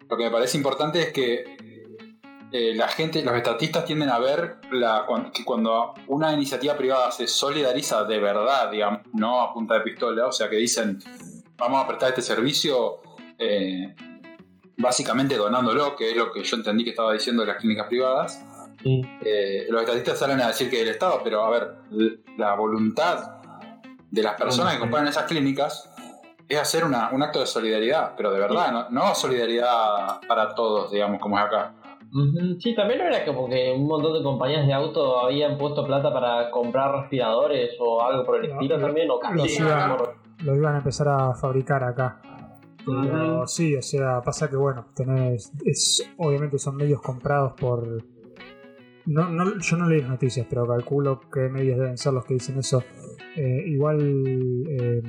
[0.08, 1.56] lo que me parece importante es que
[2.52, 5.04] eh, la gente, los estatistas tienden a ver la,
[5.34, 10.26] que cuando una iniciativa privada se solidariza de verdad, digamos, no a punta de pistola,
[10.26, 10.98] o sea que dicen
[11.58, 12.98] vamos a prestar este servicio
[13.38, 13.94] eh,
[14.76, 18.42] básicamente donándolo, que es lo que yo entendí que estaba diciendo de las clínicas privadas.
[18.82, 19.02] Sí.
[19.24, 21.74] Eh, los estatistas salen a decir que el Estado, pero a ver,
[22.36, 23.35] la voluntad
[24.16, 25.90] de las personas que compran esas clínicas
[26.48, 30.90] es hacer una- un acto de solidaridad, pero de verdad, no, no solidaridad para todos,
[30.90, 31.74] digamos, como es acá.
[32.60, 36.50] Sí, también era como que un montón de compañías de auto habían puesto plata para
[36.50, 39.96] comprar respiradores o algo por el No, estilo lo- también, o lo camiones, iban- no
[39.98, 40.14] recuerdo.
[40.44, 42.20] Lo iban a empezar a fabricar acá.
[42.86, 47.84] Pero sí, o sea, pasa que bueno, tenés, es, obviamente son medios comprados por...
[49.06, 52.34] No, no, yo no leí las noticias, pero calculo que medios deben ser los que
[52.34, 52.82] dicen eso.
[53.36, 53.98] Eh, igual
[54.68, 55.02] eh,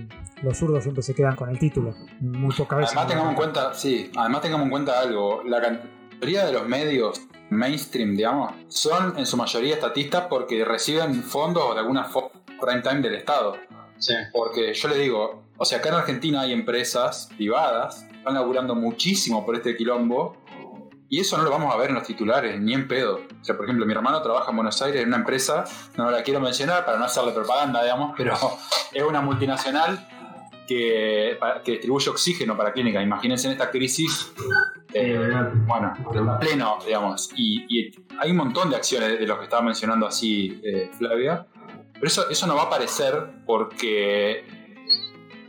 [0.44, 1.94] los zurdos siempre se quedan con el título.
[2.20, 2.96] Muy pocas veces.
[2.96, 5.80] Además tengamos en cuenta, sí, además tengamos en cuenta algo, la
[6.14, 11.80] mayoría de los medios mainstream, digamos, son en su mayoría estatistas porque reciben fondos de
[11.80, 13.56] alguna forma prime time del Estado.
[13.98, 14.14] Sí.
[14.32, 18.76] Porque yo le digo, o sea, acá en Argentina hay empresas privadas que están laburando
[18.76, 20.38] muchísimo por este quilombo
[21.10, 23.22] y eso no lo vamos a ver en los titulares, ni en pedo.
[23.42, 25.64] O sea, por ejemplo, mi hermano trabaja en Buenos Aires en una empresa,
[25.96, 28.36] no la quiero mencionar para no hacerle propaganda, digamos, pero
[28.94, 30.08] es una multinacional
[30.68, 33.02] que, que distribuye oxígeno para clínicas.
[33.02, 34.34] Imagínense en esta crisis,
[34.94, 35.18] eh,
[35.66, 37.30] bueno, en pleno, digamos.
[37.36, 41.48] Y, y hay un montón de acciones de los que estaba mencionando así eh, Flavia.
[41.94, 44.46] Pero eso, eso no va a aparecer porque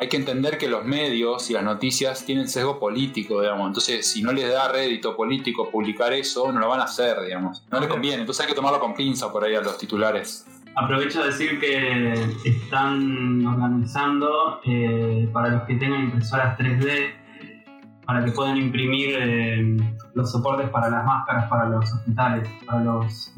[0.01, 3.67] hay que entender que los medios y las noticias tienen sesgo político, digamos.
[3.67, 7.65] Entonces, si no les da rédito político publicar eso, no lo van a hacer, digamos.
[7.71, 8.21] No les conviene.
[8.21, 10.47] Entonces hay que tomarlo con pinza por ahí a los titulares.
[10.77, 17.15] Aprovecho a decir que están organizando eh, para los que tengan impresoras 3D
[18.07, 19.77] para que puedan imprimir eh,
[20.15, 23.33] los soportes para las máscaras para los hospitales, para los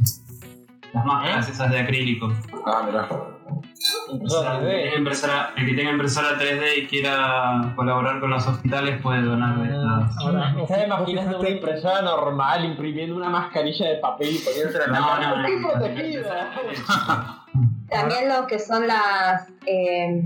[0.92, 2.33] las máscaras esas de acrílico.
[2.66, 3.09] Ah, mirá.
[4.23, 8.31] O sea, el, que tenga impresora, el que tenga impresora 3D y quiera colaborar con
[8.31, 10.11] los hospitales puede donar de esta.
[10.20, 14.92] Ahora, ¿Me estás imaginando una impresora normal imprimiendo una mascarilla de papel y poniéndosela en
[14.92, 16.51] la No, no, ¡Estoy no, protegida!
[17.90, 19.49] También lo que son las...
[19.66, 20.23] eh,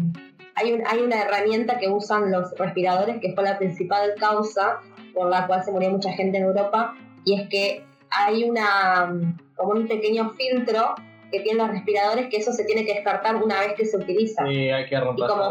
[0.57, 4.79] hay, un- hay una herramienta que usan los respiradores que fue la principal causa
[5.14, 6.94] por la cual se murió mucha gente en Europa
[7.25, 10.94] y es que hay una mm, como un pequeño filtro
[11.31, 14.45] que tienen los respiradores que eso se tiene que descartar una vez que se utiliza.
[14.47, 15.25] Sí, hay que romper.
[15.25, 15.51] Y como-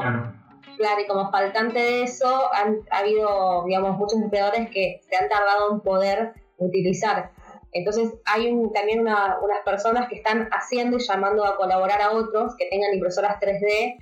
[0.77, 1.01] Claro.
[1.01, 5.71] Y como faltante de eso, han ha habido, digamos, muchos respiradores que se han tardado
[5.73, 7.31] en poder utilizar.
[7.73, 12.11] Entonces, hay un- también una- unas personas que están haciendo y llamando a colaborar a
[12.11, 13.97] otros que tengan impresoras 3D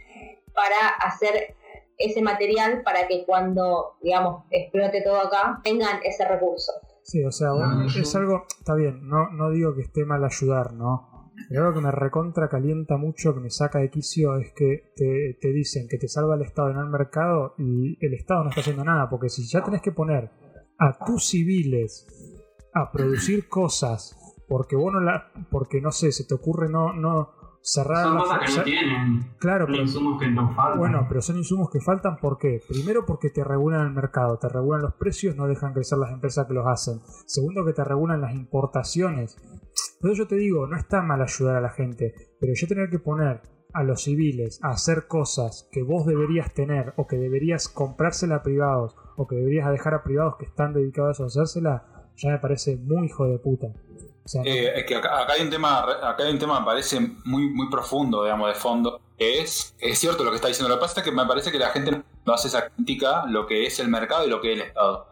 [0.53, 1.55] para hacer
[1.97, 6.71] ese material para que cuando, digamos, explote todo acá, tengan ese recurso.
[7.03, 10.73] Sí, o sea, Ah, es algo, está bien, no, no digo que esté mal ayudar,
[10.73, 11.09] ¿no?
[11.49, 15.37] Pero algo que me recontra calienta mucho, que me saca de quicio, es que te,
[15.39, 18.61] te dicen que te salva el Estado en el mercado y el Estado no está
[18.61, 20.29] haciendo nada, porque si ya tenés que poner
[20.77, 22.07] a tus civiles
[22.73, 24.17] a producir cosas,
[24.47, 28.19] porque vos no la, porque no sé, se te ocurre no, no cerrar Son la
[28.21, 29.33] cosas que no tienen.
[29.39, 30.79] Claro, Son pero insumos que nos faltan.
[30.79, 32.61] bueno, pero son insumos que faltan ¿por qué?
[32.67, 36.47] Primero porque te regulan el mercado, te regulan los precios, no dejan crecer las empresas
[36.47, 36.99] que los hacen.
[37.25, 39.37] Segundo que te regulan las importaciones.
[39.95, 42.99] Entonces yo te digo, no está mal ayudar a la gente, pero yo tener que
[42.99, 43.41] poner
[43.73, 48.43] a los civiles a hacer cosas que vos deberías tener o que deberías comprársela a
[48.43, 52.77] privados o que deberías dejar a privados que están dedicados a hacérsela, ya me parece
[52.77, 53.67] muy hijo de puta.
[54.25, 56.99] Sea, Eh, es que acá, acá hay un tema, acá hay un tema me parece
[57.25, 60.69] muy, muy profundo, digamos, de fondo, es, es cierto lo que está diciendo.
[60.69, 63.45] Lo que pasa es que me parece que la gente no hace esa crítica lo
[63.45, 65.07] que es el mercado y lo que es el Estado.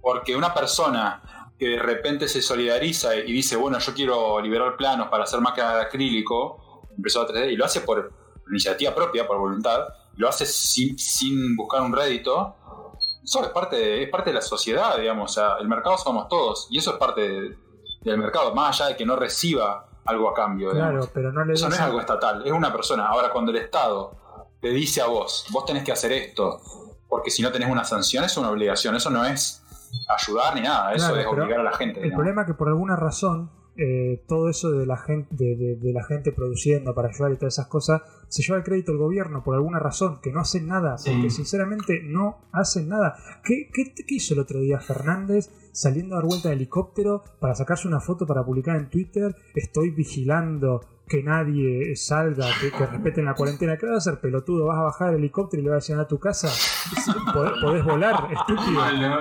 [0.00, 5.08] Porque una persona que de repente se solidariza y dice, bueno, yo quiero liberar planos
[5.08, 8.12] para hacer máquinas de acrílico, impresora 3D, y lo hace por
[8.48, 9.80] iniciativa propia, por voluntad,
[10.16, 12.54] lo hace sin, sin buscar un rédito,
[13.22, 16.28] eso es parte, de, es parte de la sociedad, digamos, o sea, el mercado somos
[16.28, 17.56] todos, y eso es parte de-
[18.08, 20.70] del mercado, más allá de que no reciba algo a cambio.
[20.70, 23.06] claro, pero no le Eso no es algo estatal, es una persona.
[23.06, 24.12] Ahora, cuando el Estado
[24.60, 26.60] te dice a vos, vos tenés que hacer esto,
[27.08, 29.62] porque si no tenés una sanción, es una obligación, eso no es
[30.08, 32.00] ayudar ni nada, eso Claro, es obligar a la gente.
[32.00, 32.18] El digamos.
[32.18, 35.92] problema es que por alguna razón eh, todo eso de la gente de, de- de
[35.92, 39.44] la gente produciendo para ayudar y todas esas cosas se lleva el crédito al gobierno
[39.44, 41.10] por alguna razón que no hacen nada Sí.
[41.12, 43.14] porque sinceramente no hacen nada
[43.44, 47.54] ¿Qué, qué, qué hizo el otro día Fernández saliendo a dar vuelta de helicóptero para
[47.54, 53.24] sacarse una foto para publicar en Twitter estoy vigilando que nadie salga, que, que respeten
[53.24, 53.76] la cuarentena.
[53.76, 54.66] ¿Qué vas a hacer, pelotudo?
[54.66, 56.48] ¿Vas a bajar el helicóptero y le vas a decir a tu casa?
[57.32, 58.80] ¿Podés, podés volar, estúpido?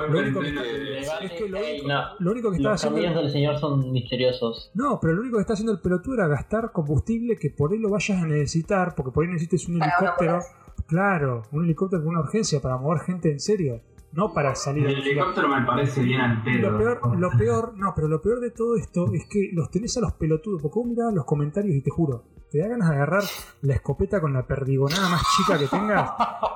[0.10, 2.04] Lo único que- es que lo único, no.
[2.20, 3.02] lo único que estaba Los haciendo.
[3.02, 4.72] caminos del señor son misteriosos.
[4.76, 7.80] No, pero lo único que está haciendo el pelotudo era gastar combustible que por ahí
[7.80, 10.40] lo vayas a necesitar, porque por ahí necesites un helicóptero.
[10.88, 13.82] Claro, un helicóptero con una urgencia para mover gente en serio,
[14.18, 16.72] no para salir El helicóptero me parece bien al pedo.
[16.72, 19.96] Lo peor, lo peor, no, pero lo peor de todo esto es que los tenés
[19.96, 22.96] a los pelotudos, porque vos mirás los comentarios y te juro, te da ganas de
[22.96, 23.22] agarrar
[23.62, 26.10] la escopeta con la perdigonada más chica que tengas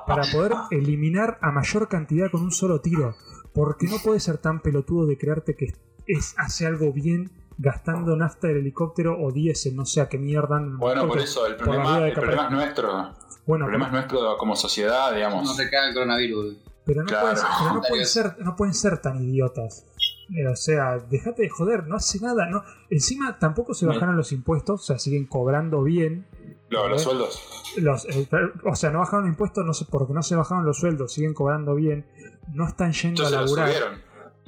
[0.08, 3.14] para poder eliminar a mayor cantidad con un solo tiro.
[3.54, 5.72] Porque no puedes ser tan pelotudo de creerte que
[6.08, 10.58] es, hace algo bien gastando nafta del helicóptero o diésel, no sé a qué mierda.
[10.58, 13.00] el Bueno, por eso, el problema, el problema es nuestro.
[13.00, 13.14] El
[13.46, 15.44] Bueno, problema es nuestro como sociedad, digamos.
[15.44, 16.71] No te cae el coronavirus.
[16.84, 17.26] Pero no, Claro.
[17.28, 19.86] pueden, pero no pueden ser, no pueden ser tan idiotas.
[20.34, 22.46] Eh, O sea, dejate de joder, no hace nada.
[22.46, 22.62] No.
[22.90, 26.26] Encima tampoco se bajaron los impuestos, o sea, siguen cobrando bien.
[26.70, 27.40] Lo- los sueldos.
[27.76, 28.26] Los, eh,
[28.64, 31.34] o sea, no bajaron los impuestos no sé, porque no se bajaron los sueldos, siguen
[31.34, 32.06] cobrando bien.
[32.52, 33.68] No están yendo Entonces a laburar.
[33.68, 34.02] subieron.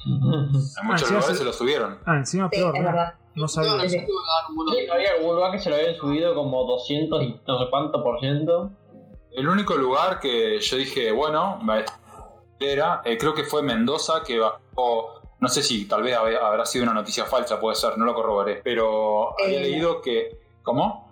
[0.06, 1.98] En muchos sí, lugares se lo subieron.
[2.04, 2.90] Ah, encima Sí, peor, ¿no?
[2.92, 3.02] No
[3.36, 3.74] No, sabía.
[3.76, 4.06] no, Sí, sí.
[4.92, 8.70] había que se lo habían subido como 200 y no sé cuánto por ciento.
[9.32, 11.58] El único lugar que yo dije, bueno,
[12.60, 16.64] era, eh, creo que fue Mendoza, que bajó, no sé si tal vez hab- habrá
[16.66, 19.62] sido una noticia falsa, puede ser, no lo corroboré, pero había Eh.
[19.62, 20.38] leído que...
[20.62, 21.04] ¿Cómo?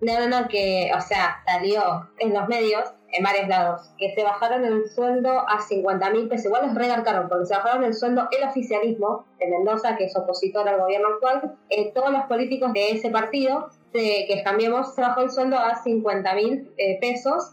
[0.00, 4.24] No, no, no, que, o sea, salió en los medios, en varios lados, que se
[4.24, 6.46] bajaron el sueldo a 50 mil pesos.
[6.46, 10.66] Igual es regarcaron, porque se bajaron el sueldo el oficialismo de Mendoza, que es opositor
[10.68, 15.30] al gobierno actual, eh, todos los políticos de ese partido, que cambiemos, se bajó el
[15.30, 17.52] sueldo a 50 mil pesos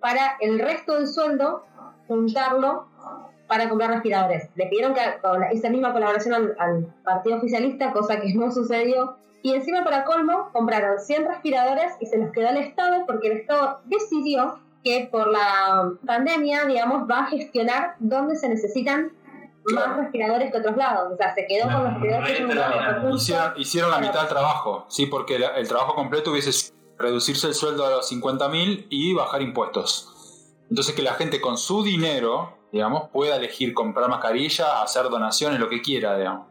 [0.00, 1.62] para el resto del sueldo
[2.08, 2.86] juntarlo
[3.48, 4.48] para comprar respiradores.
[4.54, 5.00] Le pidieron que
[5.52, 9.16] esa misma colaboración al, al partido oficialista, cosa que no sucedió.
[9.42, 13.38] Y encima para colmo, compraron 100 respiradores y se los quedó al Estado porque el
[13.38, 19.12] Estado decidió que por la pandemia, digamos, va a gestionar dónde se necesitan
[19.74, 21.12] más respiradores que otros lados.
[21.12, 22.38] O sea, se quedó con los respiradores.
[23.14, 27.46] Hicieron, hicieron la mitad del trabajo, sí, porque la- el trabajo completo hubiese sido reducirse
[27.48, 30.11] el sueldo a los 50.000 y bajar impuestos.
[30.72, 35.68] Entonces que la gente con su dinero, digamos, pueda elegir comprar mascarillas, hacer donaciones, lo
[35.68, 36.46] que quiera, digamos.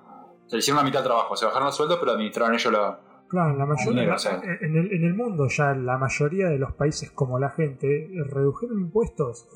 [0.45, 2.99] Se le hicieron la mitad del trabajo, se bajaron el sueldo, pero administraron ellos la...
[3.27, 4.39] Claro, la mayoría, Dinero, o sea.
[4.43, 8.09] en, el, en el mundo ya la mayoría de los países como la gente eh,
[8.29, 9.47] redujeron impuestos.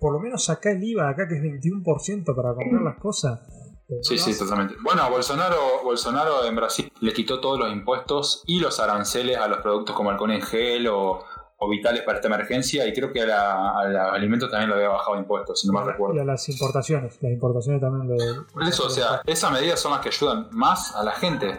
[0.00, 3.40] Por lo menos acá el IVA, acá que es 21% para comprar las cosas.
[3.90, 4.76] Eh, Sí, sí, totalmente.
[4.82, 9.58] Bueno, Bolsonaro, Bolsonaro en Brasil le quitó todos los impuestos y los aranceles a los
[9.58, 11.22] productos como alcohol en gel o,
[11.58, 14.76] o vitales para esta emergencia y creo que a, la- a los alimentos también lo
[14.76, 16.20] había bajado impuestos, si no mal Y recuerdo.
[16.20, 17.18] a las importaciones.
[17.22, 18.16] Las importaciones también.
[18.52, 21.58] Por eso, o sea, esas medidas son las que ayudan más a la gente.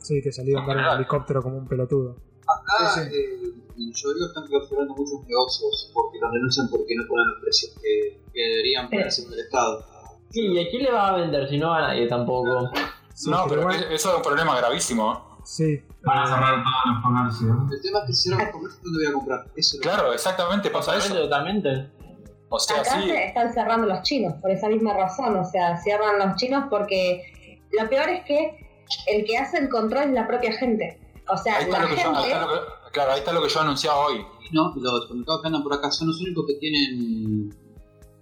[0.00, 2.16] Sí, que salió a andar en un helicóptero como un pelotudo.
[2.46, 3.16] Acá Sí, sí.
[3.16, 7.72] eh, en Llorio están clausurando muchos negocios porque los denuncian porque no ponen los precios
[7.80, 9.84] que, que deberían ponerse en el Estado.
[10.30, 12.70] Sí, ¿y a quién le va a vender si no a nadie tampoco?
[13.14, 15.27] Sí, no, pero es- eso es un problema gravísimo.
[15.48, 15.82] Sí.
[16.02, 17.72] Van a eh, cerrar todos los comercios.
[17.72, 19.46] El tema es que si cierran los comercios, ¿dónde voy a comprar?
[19.56, 21.14] Eso Claro, exactamente pasa eso.
[21.14, 21.90] Totalmente.
[22.50, 25.78] O sea, Acá sí, se están cerrando los chinos por esa misma razón, o sea,
[25.78, 28.58] cierran los chinos porque lo peor es que
[29.06, 31.00] el que hace el control es la propia gente.
[31.28, 32.32] O sea, ahí está la lo que yo, ahí gente...
[32.32, 34.26] está lo que- claro, ahí está lo que yo anunciaba hoy.
[34.52, 37.54] No, los supermercados que andan por acá son los únicos que tienen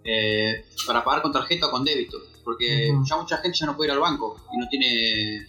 [0.04, 2.18] eh, para pagar con tarjeta o con débito.
[2.44, 5.44] Porque ya mucha gente ya no puede ir al banco y no tiene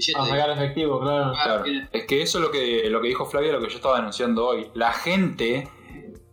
[0.00, 0.20] billete.
[0.20, 1.32] A sacar efectivo, claro.
[1.32, 3.96] Claro, Es que eso es lo que, lo que dijo Flavia, lo que yo estaba
[3.96, 4.70] denunciando hoy.
[4.74, 5.68] La gente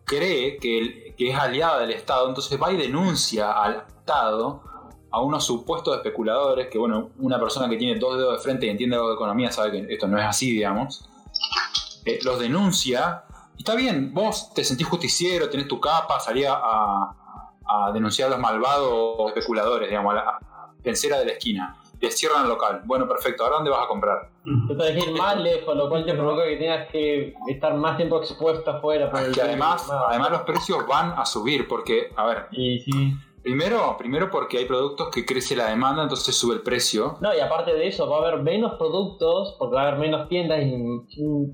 [0.05, 4.61] cree que, el- que es aliada del Estado, entonces va y denuncia al Estado
[5.11, 8.69] a unos supuestos especuladores, que bueno, una persona que tiene dos dedos de frente y
[8.69, 11.09] entiende algo de economía sabe que esto no es así, digamos.
[12.05, 13.23] Eh, los denuncia,
[13.55, 17.15] y está bien, vos te sentís justiciero, tenés tu capa, salía a,
[17.65, 20.39] a denunciar a los malvados especuladores, digamos, a la
[20.83, 21.75] pensera de la esquina.
[21.99, 22.81] Te cierran el local.
[22.85, 24.29] Bueno, perfecto, ¿ahora dónde vas a comprar?
[24.43, 28.19] Te que ir más lejos, lo cual te provoca que tengas que estar más tiempo
[28.19, 29.11] expuesto afuera.
[29.19, 33.17] el Que además, además los precios van a subir porque, a ver, Y sí.
[33.47, 37.17] Primero, primero porque hay productos que crece la demanda, entonces sube el precio.
[37.21, 40.27] No, y aparte de eso, va a haber menos productos, porque va a haber menos
[40.27, 41.07] tiendas y un,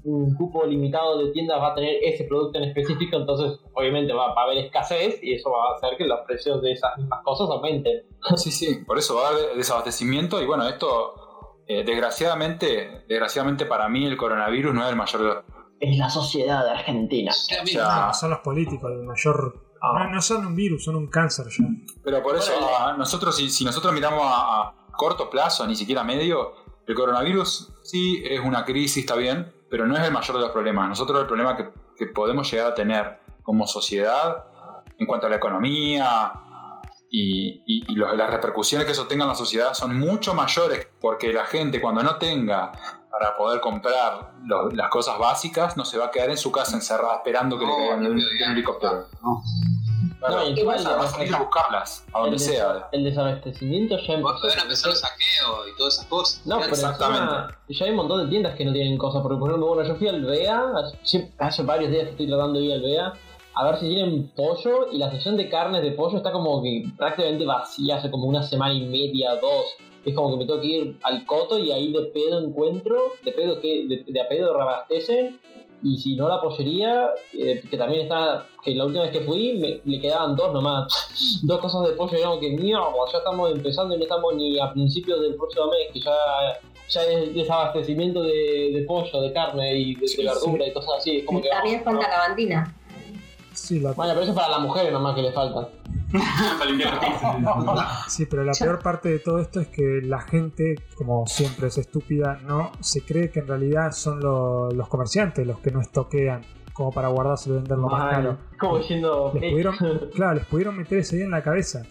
[0.03, 4.33] un cupo limitado de tiendas va a tener ese producto en específico, entonces obviamente va,
[4.33, 7.23] va a haber escasez y eso va a hacer que los precios de esas mismas
[7.23, 8.01] cosas aumenten.
[8.37, 13.87] Sí, sí, por eso va a haber desabastecimiento y bueno, esto, eh, desgraciadamente, desgraciadamente para
[13.87, 15.37] mí el coronavirus no es el mayor de los...
[15.79, 17.31] Es la sociedad de Argentina.
[17.31, 19.72] O sea, son los políticos el mayor.
[19.85, 20.05] Ah.
[20.05, 21.65] No, no son un virus, son un cáncer ya.
[22.03, 22.93] Pero por eso, Órale.
[22.93, 26.53] a nosotros, si, si nosotros miramos a, a corto plazo, ni siquiera a medio,
[26.87, 30.51] el coronavirus sí es una crisis, está bien, pero no es el mayor de los
[30.51, 30.87] problemas.
[30.87, 34.45] Nosotros el problema que, que podemos llegar a tener como sociedad
[34.97, 36.31] en cuanto a la economía
[37.09, 40.87] y, y- y los- las repercusiones que eso tenga en la sociedad son mucho mayores
[41.01, 42.71] porque la gente cuando no tenga
[43.13, 46.75] para poder comprar lo- las cosas básicas no se va a quedar en su casa
[46.75, 48.19] encerrada esperando que No, le caigan de un,
[48.51, 49.05] helicóptero.
[49.21, 49.41] no.
[50.19, 52.87] Claro, No, y vas a- a ir a buscarlas a donde el, sea.
[52.93, 54.35] el desabastecimiento ya empezó.
[54.37, 56.41] todavía no empezó el saqueo y todas esas cosas.
[56.45, 57.21] No, pero Exactamente.
[57.23, 59.21] encima ya hay un montón de tiendas que no tienen cosas.
[59.21, 60.63] Porque, por ejemplo, bueno, yo fui al BEA,
[61.03, 63.13] hace, hace varios días que estoy tratando de ir al BEA,
[63.55, 64.91] a ver si tienen pollo.
[64.93, 68.41] Y la sección de carnes de pollo está como que prácticamente vacía hace como una
[68.43, 69.65] semana y media, dos.
[70.05, 73.31] Es como que me tengo que ir al coto y ahí de pedo encuentro, de
[73.31, 75.39] pedo que de, de a pedo reabastecen.
[75.85, 79.57] Y si no la pollería, eh, que también está, que la última vez que fui
[79.59, 83.51] me, le quedaban dos nomás, dos cosas de pollo, y digamos que mierda, ya estamos
[83.51, 86.15] empezando y no estamos ni a principios del próximo mes, que ya,
[86.89, 91.17] ya es desabastecimiento de, de pollo, de carne y de, de verdura y cosas así.
[91.17, 92.07] Es como que, También falta ¿no?
[92.13, 92.75] lavandina.
[93.51, 95.67] Sí, la- Bueno, pero eso es para las mujeres nomás que le falta.
[96.13, 96.99] Para limpiar
[98.07, 101.77] sí, pero la peor parte de todo esto es que la gente, como siempre es
[101.77, 106.41] estúpida, no se cree que en realidad son lo- los comerciantes los que no estoquean
[106.73, 108.11] como para guardárselo y venderlo más Mal.
[108.11, 108.37] caro.
[108.59, 109.31] Como diciendo.
[109.33, 109.75] Les pudieron,
[110.15, 111.83] claro, les pudieron meter esa idea en la cabeza.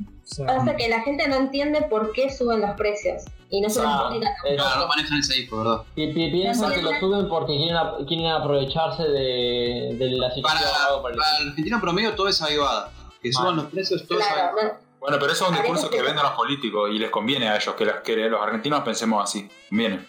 [0.00, 3.22] O sea, Pasa que la gente no entiende por qué suben los precios.
[3.50, 4.10] Y no se Ah,
[4.56, 5.82] Claro, no manejan ese info, ¿verdad?
[5.94, 7.76] pi- pi- piensan que lo suben porque quieren,
[8.06, 10.66] quieren aprovecharse de, de la Para, situación.
[10.96, 12.90] el para el argentino promedio todo es avivada.
[13.22, 16.02] Que suban los precios, todo es Claro, no- Bueno, pero eso es un discurso que-
[16.02, 19.48] venden los políticos y les conviene a ellos, que, las- que los argentinos pensemos así.
[19.68, 20.06] Conviene.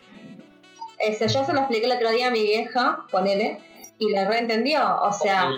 [1.00, 3.62] Ese, yo se lo expliqué el otro día a mi vieja, ponele,
[4.00, 4.82] y la reentendió.
[5.02, 5.50] O sea,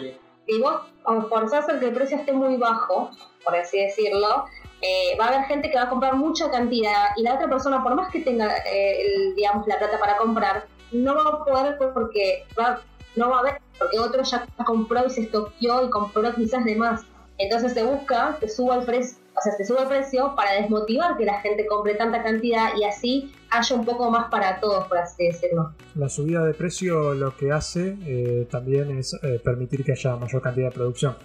[0.45, 0.81] si vos
[1.29, 3.09] forzás el que el precio esté muy bajo,
[3.43, 4.45] por así decirlo,
[4.81, 7.81] eh, va a haber gente que va a comprar mucha cantidad y la otra persona,
[7.83, 11.77] por más que tenga, eh, el- digamos, la plata para comprar, no va a poder
[11.93, 12.81] porque va-
[13.15, 16.75] no va a haber, porque otro ya compró y se estoqueó y compró quizás de
[16.75, 17.01] más.
[17.41, 21.17] Entonces se busca que suba el precio, o sea, se sube el precio para desmotivar
[21.17, 24.97] que la gente compre tanta cantidad y así haya un poco más para todos, por
[24.97, 25.71] así decirlo.
[25.95, 30.41] La subida de precio lo que hace eh, también es eh, permitir que haya mayor
[30.41, 31.15] cantidad de producción.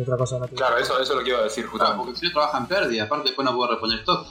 [0.00, 2.04] Otra cosa no Claro, eso, eso es lo que iba a decir Claro, justamente.
[2.04, 4.26] porque si no trabaja en pérdida, aparte después no puedo reponer stock.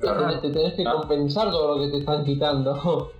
[0.00, 0.08] Te,
[0.40, 0.92] te tenés que Ah.
[0.94, 3.12] compensar todo lo que te están quitando.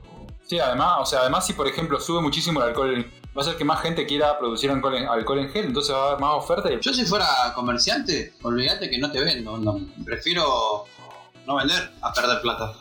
[0.43, 3.07] Sí, además, o sea, además si por ejemplo sube muchísimo el alcohol,
[3.37, 6.03] va a hacer que más gente quiera producir alcohol en, alcohol en gel, entonces va
[6.05, 9.59] a haber más oferta y Yo si fuera comerciante, olvídate que no te vendo.
[9.59, 9.79] no.
[10.05, 10.85] Prefiero
[11.47, 12.73] no vender a perder plata.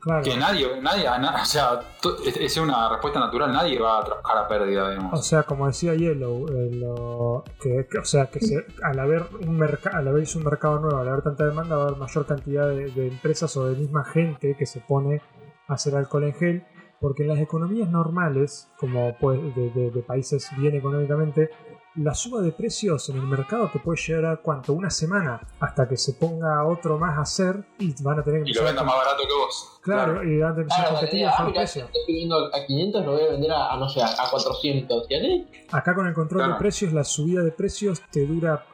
[0.00, 0.22] Claro.
[0.22, 4.04] que nadie, nadie, na- o sea, to- es, es una respuesta natural, nadie va a
[4.04, 5.26] trabajar a pérdida, O digamos.
[5.26, 9.56] sea, como decía Yellow, eh, lo- que, que- o sea, que se- al haber un
[9.58, 12.68] mercado, al haberse un mercado nuevo, al haber tanta demanda, va a haber mayor cantidad
[12.68, 15.22] de, de empresas o de misma gente que se pone
[15.66, 16.66] a hacer alcohol en gel,
[17.00, 21.50] porque en las economías normales, como pues, de, de- de países bien económicamente,
[21.96, 25.88] la suba de precios en el mercado te puede llevar a cuánto, una semana, hasta
[25.88, 28.82] que se ponga otro más a hacer y van a tener que Y lo venda
[28.82, 29.80] más barato que vos.
[29.82, 31.84] Claro, y van a a Claro, competir ah, mira, precio.
[31.86, 35.06] estoy vendiendo a 500, lo voy a vender a, a, no sé, a a 400.
[35.08, 35.48] ¿Y así?
[35.72, 36.52] Acá con el control Claro.
[36.54, 38.66] de precios, la subida de precios te dura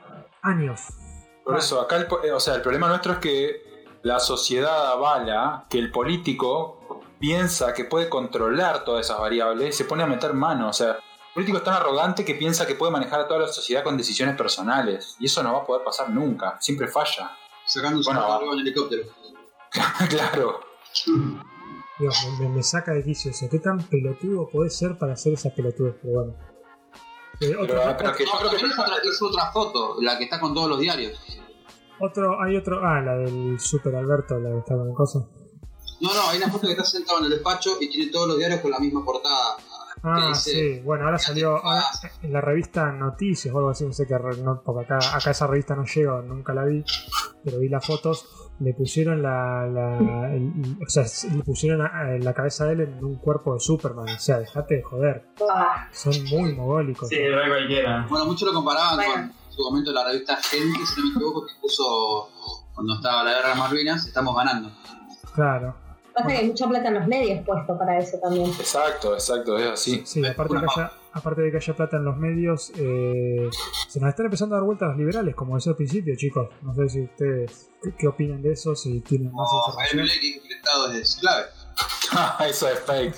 [0.43, 0.81] años.
[1.45, 3.63] Por eso, acá, el, po- eh, o sea, el problema nuestro es que
[4.03, 6.81] la sociedad avala que el político
[7.23, 10.69] piensa que puede controlar todas esas variables y se pone a meter mano.
[10.69, 13.47] O sea, el político es tan arrogante que piensa que puede manejar a toda la
[13.49, 15.15] sociedad con decisiones personales.
[15.21, 16.57] Y eso no va a poder pasar nunca.
[16.61, 17.31] Siempre falla.
[17.65, 19.05] Sacando un Bueno, helicóptero.
[20.11, 20.61] claro.
[22.01, 23.47] Dios, me, me saca de quicio eso.
[23.49, 25.95] ¿Qué tan pelotudo puede ser para hacer esa pelotudez?
[26.03, 26.35] Pero bueno.
[27.41, 27.67] Eh, Pero,
[27.97, 30.69] pero que yo No, que es otra, es otra foto, la que está con todos
[30.71, 31.21] los diarios.
[32.01, 32.81] otro, hay otro.
[32.85, 35.29] Ah, la del Super Alberto, la que está con coso.
[36.03, 38.39] No, no, hay una foto que está sentado en el despacho y tiene todos los
[38.39, 39.57] diarios con la misma portada.
[40.05, 40.81] Ah, dice- sí.
[40.81, 41.61] Bueno, ahora salió
[42.23, 43.85] en la revista Noticias o algo así.
[43.85, 44.15] No sé qué.
[44.43, 46.85] No, porque acá, acá esa revista no llega, nunca la vi.
[47.45, 48.27] Pero vi las fotos.
[48.59, 49.67] Le pusieron la.
[49.67, 53.55] la- el- o sea, le pusieron a- a la cabeza de él en un cuerpo
[53.55, 54.09] de Superman.
[54.09, 55.29] O sea, dejate de joder.
[55.49, 57.09] Ah, Son muy mogólicos.
[57.09, 58.07] Sí, re cualquiera.
[58.09, 59.13] Bueno, muchos lo comparaban Bueno.
[59.15, 62.29] con su momento la revista Gente, si no me equivoco, que puso
[62.75, 64.71] cuando estaba la guerra de Malvinas, estamos ganando.
[65.35, 65.75] Claro.
[66.13, 68.49] Pasa que hay mucha plata en los medios puesto para eso también.
[68.51, 70.03] Exacto, exacto, es así.
[70.05, 73.49] Sí, aparte de, que haya, aparte de que haya plata en los medios, eh,
[73.89, 76.49] se nos están empezando a dar vueltas los liberales, como decía al principio, chicos.
[76.63, 80.01] No sé si ustedes qué, qué opinan de eso, si tienen más información.
[80.01, 81.47] El es clave.
[82.49, 83.17] eso es fake.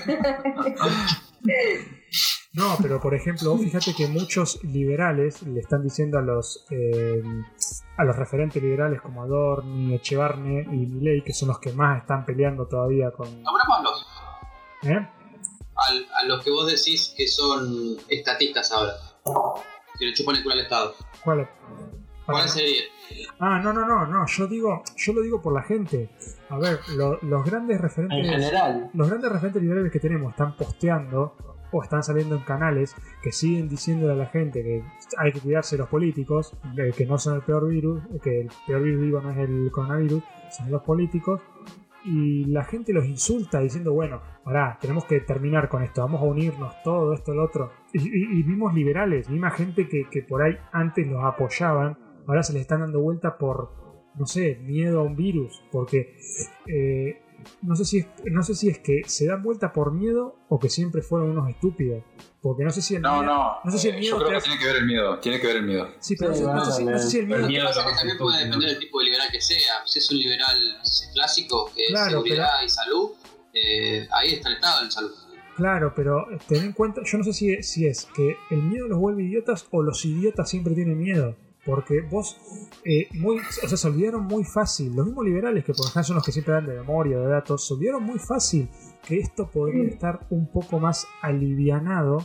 [2.53, 7.23] No, pero por ejemplo, vos fíjate que muchos liberales le están diciendo a los eh,
[7.97, 12.25] a los referentes liberales como Adorni, Echevarne y Milei, que son los que más están
[12.25, 13.27] peleando todavía con...
[13.43, 14.07] Nombrémoslos.
[14.85, 15.09] ¿Eh?
[15.77, 18.93] Al, a los que vos decís que son estatistas ahora.
[19.99, 20.95] Que le chupan el culo al Estado.
[21.25, 21.49] ¿Cuál es?
[22.27, 22.83] Para- ¿Cuál sería?
[23.39, 26.11] Ah, no, no, no, no, yo digo, yo lo digo por la gente.
[26.49, 28.19] A ver, lo- los grandes referentes...
[28.19, 28.91] En general.
[28.95, 31.37] los grandes referentes liberales que tenemos están posteando
[31.75, 34.85] o están saliendo en canales que siguen diciéndole a la gente que
[35.19, 36.57] hay que cuidarse los políticos,
[36.97, 40.23] que no son el peor virus, que el peor virus digo no es el coronavirus,
[40.57, 41.41] son los políticos.
[42.05, 46.25] Y la gente los insulta diciendo, bueno, pará, tenemos que terminar con esto, vamos a
[46.25, 47.73] unirnos, todo esto, lo otro.
[47.95, 51.97] Y, vimos liberales, misma gente que, que por ahí antes los apoyaban,
[52.27, 53.71] ahora se les están dando vuelta por,
[54.17, 56.19] no sé, miedo a un virus, porque
[56.67, 57.24] eh,
[57.63, 60.59] no sé si es, no sé si es que se dan vuelta por miedo o
[60.59, 62.03] que siempre fueron unos estúpidos.
[62.43, 63.25] Porque no sé si el No, miedo.
[63.35, 63.55] no.
[63.65, 65.19] no sé si el eh, miedo yo creo que hace- tiene que ver el miedo.
[65.21, 65.89] Tiene que ver el miedo.
[65.99, 67.47] Sí, pero no, Sí, sé, no sé si, no sé si el Pero miedo.
[67.47, 69.75] el miedo- Pasa que también puede depender del tipo de liberal que sea.
[69.87, 70.57] Si es un liberal
[71.15, 73.11] clásico, que es Claro, seguridad y salud,
[73.55, 75.13] eh, ahí está el Estado en salud.
[75.57, 78.99] Claro, pero ten en cuenta, yo no sé si, si es que el miedo los
[78.99, 81.37] vuelve idiotas o los idiotas siempre tienen miedo.
[81.65, 82.37] Porque vos,
[82.85, 84.95] eh, muy, o sea, se olvidaron muy fácil.
[84.95, 87.67] Los mismos liberales, que por ejemplo son los que siempre dan de memoria, de datos,
[87.67, 88.69] se olvidaron muy fácil
[89.07, 92.25] que esto podría estar un poco más alivianado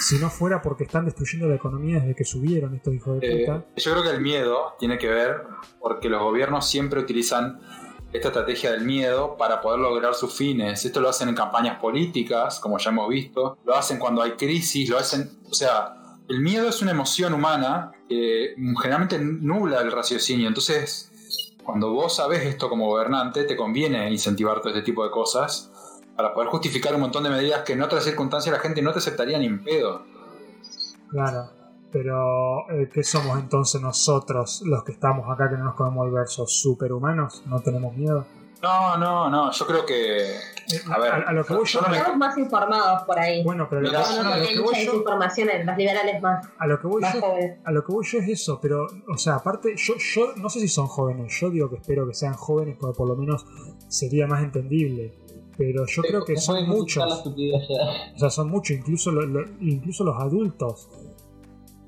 [0.00, 3.46] si no fuera porque están destruyendo la economía desde que subieron estos hijos de Eh,
[3.46, 3.64] puta.
[3.76, 5.42] yo creo que el miedo tiene que ver
[5.80, 7.60] porque los gobiernos siempre utilizan
[8.12, 10.84] esta estrategia del miedo para poder lograr sus fines.
[10.84, 14.88] Esto lo hacen en campañas políticas, como ya hemos visto, lo hacen cuando hay crisis,
[14.88, 15.94] lo hacen, o sea,
[16.28, 20.48] el miedo es una emoción humana que generalmente nubla el raciocinio.
[20.48, 21.12] Entonces,
[21.64, 25.70] cuando vos sabes esto como gobernante, te conviene incentivar todo este tipo de cosas
[26.16, 28.98] para poder justificar un montón de medidas que en otras circunstancias la gente no te
[28.98, 30.02] aceptaría ni en pedo.
[31.10, 31.50] Claro.
[31.92, 36.12] Pero, eh, ¿qué somos entonces nosotros, los que estamos acá, que no nos comemos el
[36.12, 36.46] verso?
[36.46, 37.42] ¿Superhumanos?
[37.46, 38.26] ¿No tenemos miedo?
[38.62, 40.26] No, no, no, yo creo que.
[40.36, 43.18] Eh, A ver, a, lo que voy yo, yo no me- Estamos más informados por
[43.18, 43.44] ahí.
[43.44, 45.66] bueno, pero a Mirá, que- no, a no, lo que voy mucha yo, desinformación en
[45.66, 47.58] los liberales más, a lo que voy más yo, jóvenes.
[47.64, 50.58] a lo que voy yo es eso, pero, o sea, aparte, yo, yo no sé
[50.60, 53.46] si son jóvenes, yo digo que espero que sean jóvenes porque por lo menos
[53.88, 55.14] sería más entendible.
[55.58, 60.04] Pero yo creo que No son muchos, o sea, son muchos, incluso, lo- lo- incluso
[60.04, 60.88] los adultos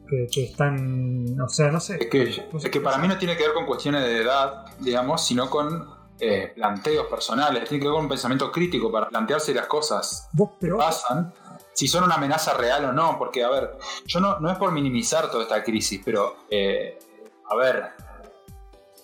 [0.08, 1.96] que, que están, o sea, no sé.
[2.00, 4.22] Es que, no sé es que para mí no tiene que ver con cuestiones de
[4.22, 7.68] edad, digamos, sino con eh, planteos personales.
[7.68, 11.32] Tiene que ver con un pensamiento crítico para plantearse las cosas Vos, que pero, pasan,
[11.72, 13.16] si son una amenaza real o no.
[13.18, 16.98] Porque, a ver, yo no, no es por minimizar toda esta crisis, pero, eh,
[17.50, 17.90] a ver.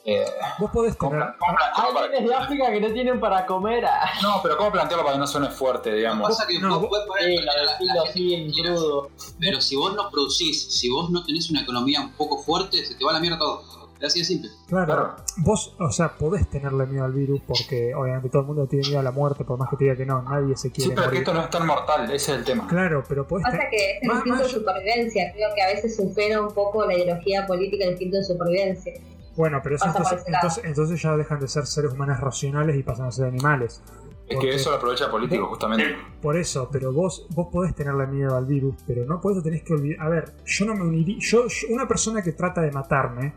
[0.06, 0.26] eh,
[0.58, 3.46] vos podés ¿cómo, tener, pla- cómo plantearlo Hay nenes de África que no tienen para
[3.46, 3.86] comer.
[3.86, 4.10] ah.
[4.22, 6.28] no, pero ¿cómo plantearlo para que no suene fuerte, Lo que digamos?
[6.28, 7.62] pasa es que No, vos vos- Sí, la la-
[8.04, 9.08] la que quieras, crudo.
[9.40, 12.96] Pero si vos no producís, si vos no tenés una economía un poco fuerte, se
[12.96, 13.62] te va a la mierda todo.
[14.02, 14.50] Así de simple.
[14.68, 15.16] claro, Claro.
[15.38, 19.00] vos, o sea, podés tenerle miedo al virus porque obviamente todo el mundo tiene miedo
[19.00, 21.10] a la muerte, por más que te diga que no, nadie se Sí, quiere pero
[21.10, 22.66] que esto no es tan mortal, ese es el tema.
[22.66, 25.32] Claro, pero podés Pasa que es el Más- instinto más- de supervivencia.
[25.32, 28.92] Creo que a veces supera un poco la ideología política el instinto de supervivencia.
[29.36, 33.06] Bueno, pero eso entonces, entonces, entonces ya dejan de ser seres humanos racionales y pasan
[33.06, 33.80] a ser animales.
[34.28, 35.96] Es Porque- que eso lo aprovecha el político, justamente.
[36.22, 39.62] Por eso, pero vos, vos podés tenerle miedo al virus, pero no por eso tenés
[39.62, 40.06] que olvidar.
[40.06, 41.16] A ver, yo no me uniría.
[41.20, 43.34] Yo, yo- una persona que trata de matarme,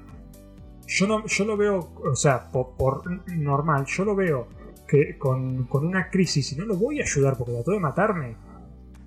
[0.87, 3.03] yo no, yo lo veo, o sea, por, por
[3.35, 4.47] normal, yo lo veo
[4.87, 8.35] que con, con una crisis y no lo voy a ayudar porque trató de matarme.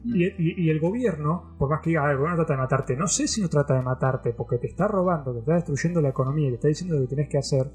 [0.04, 2.96] Y, y- y el gobierno, por más que diga, "Ah, el gobierno trata de matarte,
[2.96, 6.08] no sé si no trata de matarte porque te está robando, te está destruyendo la
[6.10, 7.70] economía y te está diciendo lo que tenés que hacer.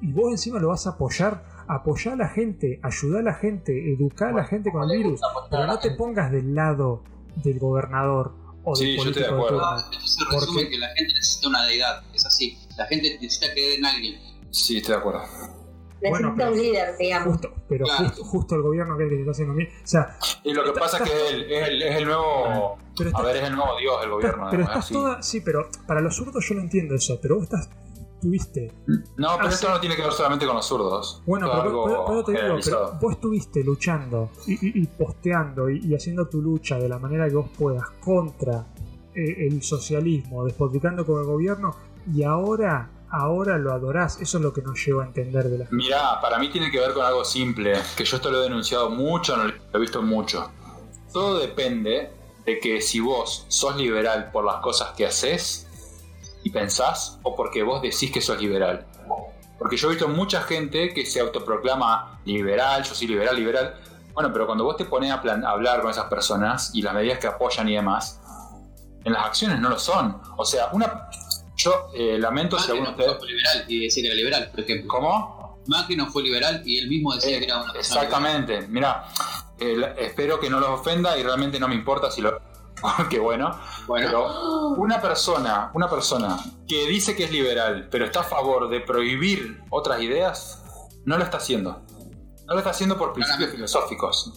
[0.00, 3.92] Y vos encima lo vas a apoyar, apoyar a la gente, ayudar a la gente,
[3.92, 5.20] educar a la gente con el virus,
[5.50, 7.02] pero no te pongas del lado
[7.42, 8.32] del gobernador
[8.64, 9.58] o del Sí, yo estoy de político de acuerdo.
[9.58, 9.66] turno.
[9.66, 12.02] Ah, Esto se ¿Por resume que la gente necesita una deidad.
[12.14, 12.58] Es así.
[12.76, 14.20] La gente necesita creer en alguien.
[14.50, 15.20] Sí, estoy de acuerdo.
[15.20, 17.28] Necesita Bueno, pero- un líder, digamos.
[17.32, 18.04] Justo, pero Claro.
[18.04, 19.68] justo, justo el gobierno que es el que está haciendo bien.
[19.82, 22.76] O sea, Y lo que pasa es que es el, es el, es el nuevo.
[22.98, 24.46] pero A ver, es el nuevo dios del gobierno.
[24.50, 24.68] pero ¿no?
[24.68, 25.22] Es estás toda.
[25.22, 27.68] Sí, pero para los zurdos yo lo entiendo eso, pero vos estás.
[28.20, 28.72] Tuviste.
[29.18, 31.22] No, pero Ah, esto no tiene que ver solamente con los zurdos.
[31.26, 35.80] Bueno, pero, pero- pero te digo, pero vos estuviste luchando y, y- y posteando y,
[35.84, 38.66] y haciendo tu lucha de la manera que vos puedas contra
[39.14, 41.76] eh, el socialismo, despotricando con el gobierno
[42.12, 44.20] y ahora, ahora lo adorás.
[44.20, 46.78] Eso es lo que no llego a entender de la Mirá, para mí tiene que
[46.78, 50.50] ver con algo simple, que yo esto lo he denunciado mucho, lo he visto mucho.
[51.12, 52.10] Todo depende
[52.44, 55.66] de que si vos sos liberal por las cosas que haces
[56.42, 58.86] y pensás, o porque vos decís que sos liberal.
[59.58, 63.74] Porque yo he visto mucha gente que se autoproclama liberal, yo soy liberal, liberal.
[64.12, 67.18] Bueno, pero cuando vos te pones a, a hablar con esas personas y las medidas
[67.18, 68.20] que apoyan y demás,
[69.04, 70.20] en las acciones no lo son.
[70.36, 71.08] O sea, una...
[71.56, 73.18] Yo eh, lamento si Macri alguno no de ustedes...
[73.20, 74.88] fue liberal y decía que era liberal, por ejemplo.
[74.88, 75.62] ¿Cómo?
[75.66, 78.00] Macri no fue liberal y él mismo decía Eh, que era una persona.
[78.02, 78.66] Exactamente.
[78.68, 79.06] Mira,
[79.96, 82.38] espero que no los ofenda y realmente no me importa si lo.
[83.10, 83.58] Qué bueno.
[83.86, 86.36] Bueno, Pero una persona, una persona
[86.68, 90.62] que dice que es liberal, pero está a favor de prohibir otras ideas,
[91.04, 91.82] no lo está haciendo.
[92.46, 93.56] No lo está haciendo por principios Claramente.
[93.56, 94.32] filosóficos.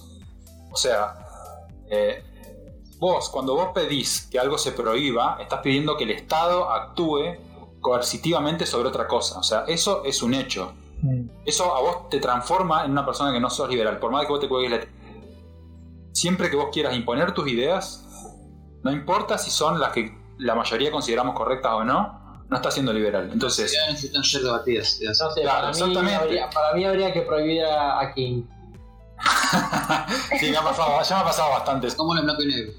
[0.72, 1.16] O sea,
[1.90, 2.24] eh,
[3.00, 7.36] vos, cuando vos pedís que algo se prohíba, estás pidiendo que el Estado actúe
[7.80, 9.40] coercitivamente sobre otra cosa.
[9.40, 10.74] O sea, eso es un hecho.
[11.02, 11.30] Mm.
[11.46, 14.32] Eso a vos te transforma en una persona que no sos liberal, por más que
[14.32, 14.88] vos te cuelgues la...
[16.12, 18.04] Siempre que vos quieras imponer tus ideas,
[18.84, 22.92] no importa si son las que la mayoría consideramos correctas o no, no estás siendo
[22.92, 23.30] liberal.
[23.32, 25.00] Entonces, ya necesitan ser debatidas.
[25.00, 25.20] ideas.
[25.22, 26.16] No sé, Claro, para, mí exactamente.
[26.16, 28.44] habría, para mí habría que prohibir a, a King.
[30.40, 31.96] sí, me ha pasado, ya me ha pasado bastante.
[31.96, 32.74] Como en blanco y negro.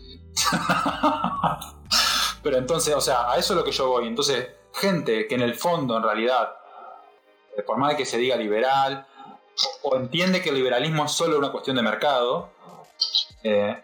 [2.43, 4.07] Pero entonces, o sea, a eso es lo que yo voy.
[4.07, 6.57] Entonces, gente que en el fondo, en realidad,
[7.67, 9.07] por más de que se diga liberal,
[9.83, 12.51] o, entiende que el liberalismo es solo una cuestión de mercado,
[13.43, 13.81] eh,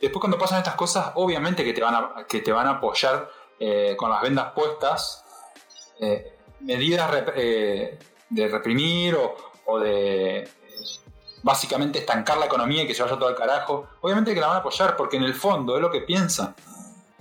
[0.00, 3.28] después cuando pasan estas cosas, obviamente que te van a, que te van a apoyar
[3.58, 5.24] eh, con las vendas puestas
[6.00, 9.16] eh, medidas de reprimir
[9.66, 10.48] o de
[11.42, 13.88] básicamente estancar la economía y que se vaya todo al carajo.
[14.00, 16.54] Obviamente que la van a apoyar porque en el fondo es lo que piensan.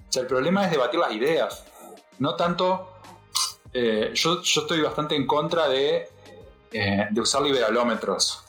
[0.08, 1.66] O sea, el problema es debatir las ideas.
[2.20, 2.90] No tanto.
[3.74, 6.10] eh, yo, yo estoy bastante en contra de,
[6.72, 8.44] eh, de usar liberalómetros.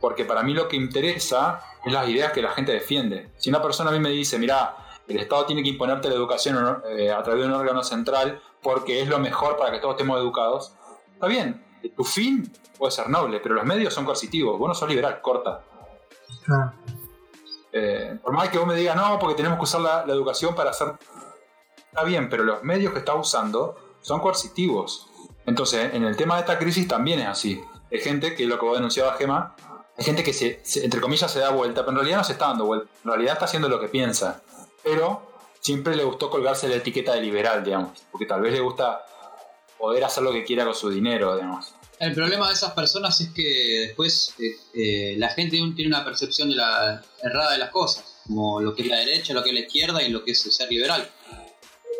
[0.00, 3.30] Porque para mí lo que interesa es las ideas que la gente defiende.
[3.36, 6.82] Si una persona a mí me dice, mira, el Estado tiene que imponerte la educación
[6.88, 10.18] eh, a través de un órgano central porque es lo mejor para que todos estemos
[10.18, 10.72] educados,
[11.14, 11.64] está bien.
[11.90, 14.58] Tu fin puede ser noble, pero los medios son coercitivos.
[14.58, 15.62] Vos no sos liberal, corta.
[16.48, 16.72] Ah,
[17.72, 20.54] Eh, por más que vos me digas, no, porque tenemos que usar la, la educación
[20.54, 20.92] para hacer...
[21.90, 25.08] Está bien, pero los medios que estás usando son coercitivos.
[25.46, 27.62] Entonces, en el tema de esta crisis también es así.
[27.90, 29.54] de gente, que es lo que vos denunciabas, Gema,
[29.96, 32.32] hay gente que se, se- entre comillas se da vuelta, pero en realidad no se
[32.32, 34.40] está dando vuelta, en realidad está haciendo lo que piensa,
[34.82, 35.22] pero
[35.60, 39.02] siempre le gustó colgarse la etiqueta de liberal, digamos, porque tal vez le gusta
[39.82, 41.74] poder hacer lo que quiera con su dinero, digamos.
[41.98, 46.50] El problema de esas personas es que después eh, eh, la gente tiene una percepción
[46.50, 49.54] de la errada de las cosas, como lo que es la derecha, lo que es
[49.54, 51.10] la izquierda y lo que es ser liberal,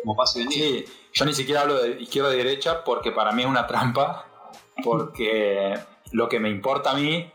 [0.01, 0.63] como pasa hoy en día.
[0.63, 4.53] Sí, yo ni siquiera hablo de izquierda y derecha porque para mí es una trampa,
[4.81, 5.77] porque
[6.13, 7.29] lo que me importa a mí,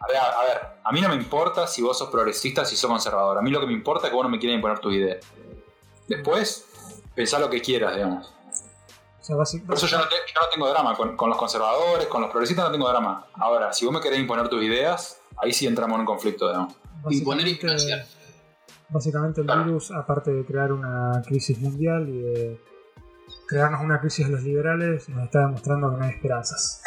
[0.00, 2.90] a ver, a ver, a mí no me importa si vos sos progresista, si sos
[2.90, 4.92] conservador, a mí lo que me importa es que vos no me quieras imponer tus
[4.92, 5.24] ideas.
[6.08, 6.66] Después,
[7.14, 8.33] pensá lo que quieras, digamos.
[9.24, 11.38] O sea, básic- Por eso yo no, te- yo no tengo drama con, con los
[11.38, 13.26] conservadores, con los progresistas no tengo drama.
[13.32, 16.74] Ahora, si vos me querés imponer tus ideas, ahí sí entramos en un conflicto, digamos.
[17.08, 18.06] Imponer y básicamente- financiar.
[18.90, 19.64] Básicamente el Claro.
[19.64, 22.60] virus, aparte de crear una crisis mundial y de
[23.48, 26.82] crearnos una crisis a los liberales, nos está demostrando que no hay esperanzas.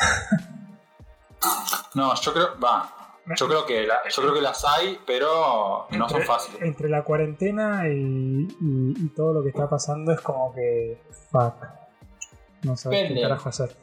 [1.96, 2.94] No, yo creo, va,
[3.36, 6.62] yo creo que la- yo creo que las hay, pero no son fáciles.
[6.62, 7.94] Entre la cuarentena y,
[8.62, 11.02] y- y todo lo que está pasando es como que...
[11.32, 11.56] Fuck.
[12.64, 13.76] No sabes qué carajo hacer.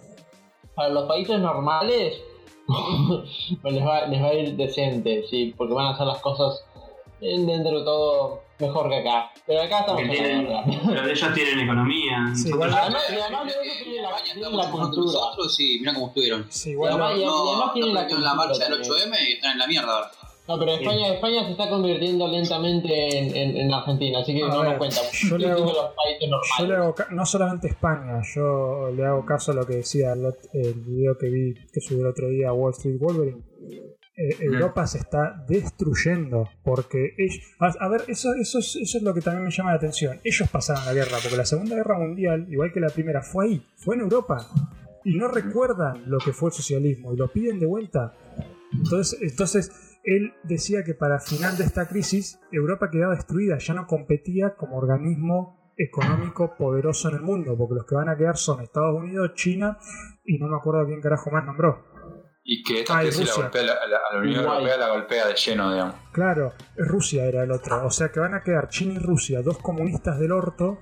[0.75, 2.21] Para los países normales,
[3.63, 6.65] pues les, va, les va a ir decente, sí, porque van a hacer las cosas
[7.21, 9.31] eh, dentro de todo mejor que acá.
[9.47, 10.65] Pero acá estamos en la tienen, guerra.
[10.87, 12.17] pero ellos tienen economía.
[12.35, 15.05] Sí, igual- Además, y además tienen la, tienen la cultura.
[15.07, 16.47] nosotros y mirá cómo estuvieron.
[16.51, 18.93] Sí, Y igual además- lo- y- No, además tienen la no la marcha del también.
[18.93, 20.11] 8M y están en la mierda ahora.
[20.47, 24.49] No, pero España, España se está convirtiendo lentamente en, en, en Argentina, así que A
[24.49, 24.97] no ver, nos cuenta.
[25.31, 26.59] yo le hago- digo los países normales.
[26.59, 30.13] Yo le hago ca- no solamente España, yo le hago caso a lo que decía
[30.13, 33.43] el, el video que vi que subió el otro día Wall Street Wolverine.
[34.17, 39.03] Eh, Europa se está destruyendo porque ellos, a, a ver, eso, eso, es, eso es
[39.03, 40.21] lo que también me llama la atención.
[40.23, 43.67] Ellos pasaron la guerra, porque la Segunda Guerra Mundial, igual que la primera, fue ahí,
[43.77, 44.47] fue en Europa.
[45.05, 48.15] Y no recuerdan lo que fue el socialismo y lo piden de vuelta.
[48.73, 49.71] Entonces, entonces
[50.05, 54.77] él decía que para final de esta crisis Europa quedaba destruida, ya no competía como
[54.77, 59.33] organismo económico poderoso en el mundo, porque los que van a quedar son Estados Unidos,
[59.35, 59.79] China
[60.25, 61.85] y no me acuerdo quién carajo más nombró.
[62.47, 64.57] Y que esta Ah, crisis la golpea, la, la- a la Unión Uruguay.
[64.59, 65.95] Europea la golpea de lleno, digamos.
[66.13, 69.59] Claro, Rusia era el otro, o sea que van a quedar China y Rusia, dos
[69.59, 70.79] comunistas del orto,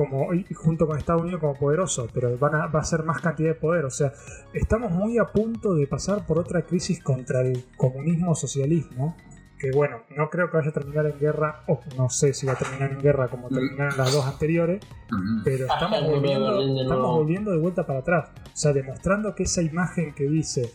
[0.00, 3.20] como y junto con Estados Unidos como poderosos, pero van a, va a ser más
[3.20, 4.12] cantidad de poder, o sea,
[4.54, 9.14] estamos muy a punto de pasar por otra crisis contra el comunismo socialismo,
[9.58, 12.54] que bueno, no creo que vaya a terminar en guerra, o no sé si va
[12.54, 14.82] a terminar en guerra como terminaron las dos anteriores,
[15.12, 15.42] Ujú.
[15.44, 18.30] pero Hasta estamos volviendo, estamos volviendo de vuelta para atrás.
[18.46, 20.72] O sea, demostrando que esa imagen que dice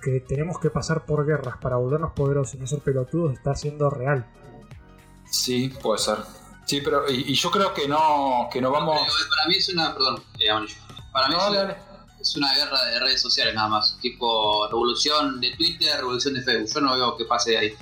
[0.00, 3.90] que tenemos que pasar por guerras para volvernos poderosos y no ser pelotudos está siendo
[3.90, 4.24] real.
[5.24, 6.18] Sí, puede ser.
[6.64, 9.00] Sí, pero y, y yo creo que no, que no vamos.
[9.00, 9.92] Pero para mí es una.
[9.92, 10.46] Perdón, eh.
[11.12, 11.76] Para mí No, es, una,
[12.20, 13.98] es una guerra de redes sociales nada más.
[14.00, 16.70] Tipo revolución de Twitter, revolución de Facebook.
[16.74, 17.74] Yo no veo que pase de ahí.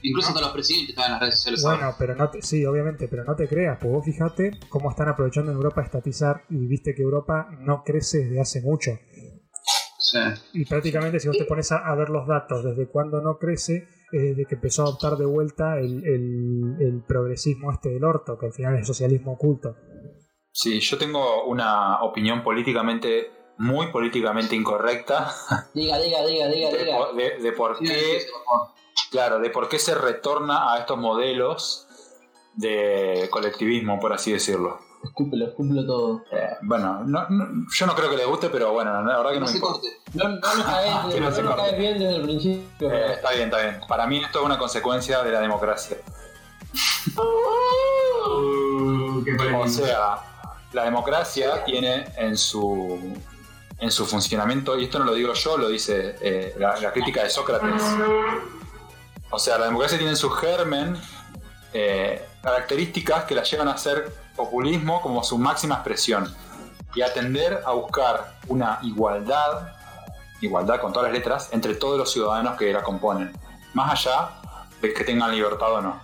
[0.00, 0.34] Incluso No.
[0.36, 1.76] hasta los presidentes están en las redes sociales ahora.
[1.78, 5.08] Bueno, pero no te, sí, obviamente, pero no te creas, pues vos fijate cómo están
[5.08, 8.92] aprovechando en Europa a estatizar y viste que Europa no crece desde hace mucho.
[10.10, 10.18] Sí.
[10.54, 13.86] Y prácticamente si vos te pones a, a ver los datos desde cuándo no crece,
[14.12, 18.38] es desde que empezó a adoptar de vuelta el, el- el progresismo este del orto,
[18.38, 19.76] que al final es socialismo oculto.
[20.52, 25.30] Sí, yo tengo una opinión políticamente, muy políticamente incorrecta
[25.74, 26.96] Diga, diga, diga, diga, de, diga.
[26.96, 28.22] por- de- de por qué,
[29.10, 31.86] claro, de por qué se retorna a estos modelos
[32.54, 34.78] de colectivismo, por así decirlo.
[35.04, 36.22] Escúpelo, escúpelo todo.
[36.32, 39.40] Eh, bueno, no- no- yo no creo que les guste, pero bueno, la verdad que
[39.40, 39.80] No no me se importa.
[39.80, 40.00] corte.
[40.14, 41.62] No, no me caes, Que no se corte.
[41.62, 42.92] caes bien desde el principio.
[42.92, 43.80] Eh, está bien, está bien.
[43.88, 45.96] Para mí esto es una consecuencia de la democracia.
[47.16, 49.24] Uh.
[49.62, 50.18] O sea,
[50.72, 53.14] la democracia tiene en su
[53.80, 57.22] en su funcionamiento, y esto no lo digo yo, lo dice eh, la, la crítica
[57.22, 57.80] de Sócrates.
[59.30, 60.96] O sea, la democracia tiene en su germen
[61.72, 66.34] eh, características que la llevan a ser populismo como su máxima expresión
[66.94, 69.68] y a tender a buscar una igualdad,
[70.40, 73.32] igualdad con todas las letras, entre todos los ciudadanos que la componen,
[73.74, 74.30] más allá
[74.80, 76.00] de que tengan libertad o no.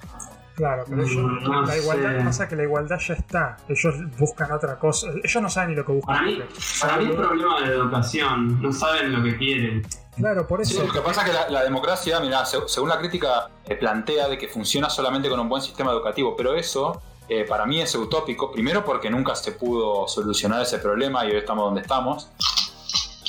[0.57, 2.25] Claro, pero ellos, Mm, no la igualdad sé.
[2.25, 3.57] pasa que la igualdad ya está.
[3.69, 5.09] Ellos buscan otra cosa.
[5.25, 6.15] Ellos no saben ni lo que buscan.
[6.15, 6.39] Para mí,
[6.81, 8.63] para mí es problema de educación.
[8.63, 9.83] No saben lo que quieren.
[10.17, 10.87] Claro, por Sí, eso.
[10.87, 14.39] lo que pasa es que la, la democracia, mira, según la crítica, eh, plantea de
[14.39, 18.51] que funciona solamente con un buen sistema educativo, pero eso eh, para mí es utópico,
[18.51, 22.29] primero porque nunca se pudo solucionar ese problema y hoy estamos donde estamos,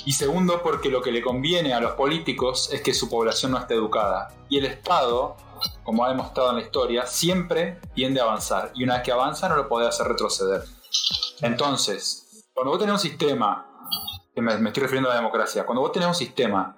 [0.06, 3.58] y segundo porque lo que le conviene a los políticos es que su población no
[3.58, 5.36] esté educada, y el Estado,
[5.84, 9.50] como ha demostrado en la historia, siempre tiende a avanzar, y una vez que avanza
[9.50, 10.64] no lo puede hacer retroceder.
[11.42, 13.72] Entonces, cuando vos tenés un sistema
[14.42, 16.78] me estoy refiriendo a la democracia, cuando vos tenés un sistema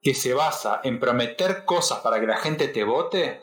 [0.00, 3.42] que se basa en prometer cosas para que la gente te vote,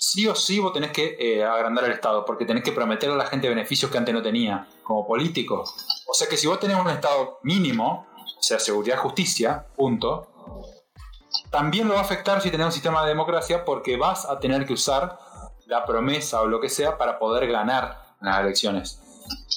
[0.00, 3.18] sí o sí vos tenés que eh, agrandar el Estado, porque tenés que prometerle a
[3.18, 5.62] la gente beneficios que antes no tenía, como político.
[6.06, 10.26] O sea que si vos tenés un Estado mínimo, o sea, seguridad, justicia, punto,
[11.50, 14.64] también lo va a afectar si tenés un sistema de democracia, porque vas a tener
[14.64, 15.18] que usar
[15.66, 19.02] la promesa o lo que sea para poder ganar las elecciones.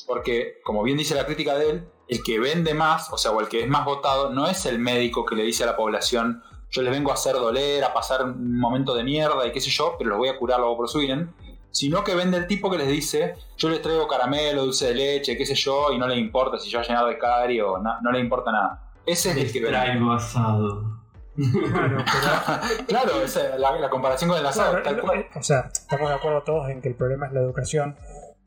[0.06, 3.40] Porque, como bien dice la crítica de él, el que vende más, o sea, o
[3.40, 6.44] el que es más votado, no es el médico que le dice a la población,
[6.74, 9.70] yo les vengo a hacer doler, a pasar un momento de mierda y qué sé
[9.70, 11.34] yo, pero los voy a curar luego por su bien,
[11.72, 15.38] sino que vende el tipo que les dice, yo les traigo caramelo, dulce de leche,
[15.38, 18.02] qué sé yo, y no le importa si yo he llenado de cari o no,
[18.02, 18.92] no le importa nada.
[19.06, 19.78] Ese es el que vende.
[19.78, 21.00] Traigo asado.
[21.36, 25.26] Claro, pero- Claro, esa la, la comparación con el asado, Claro, tal cual.
[25.36, 27.98] o sea, estamos de acuerdo todos en que el problema es la educación,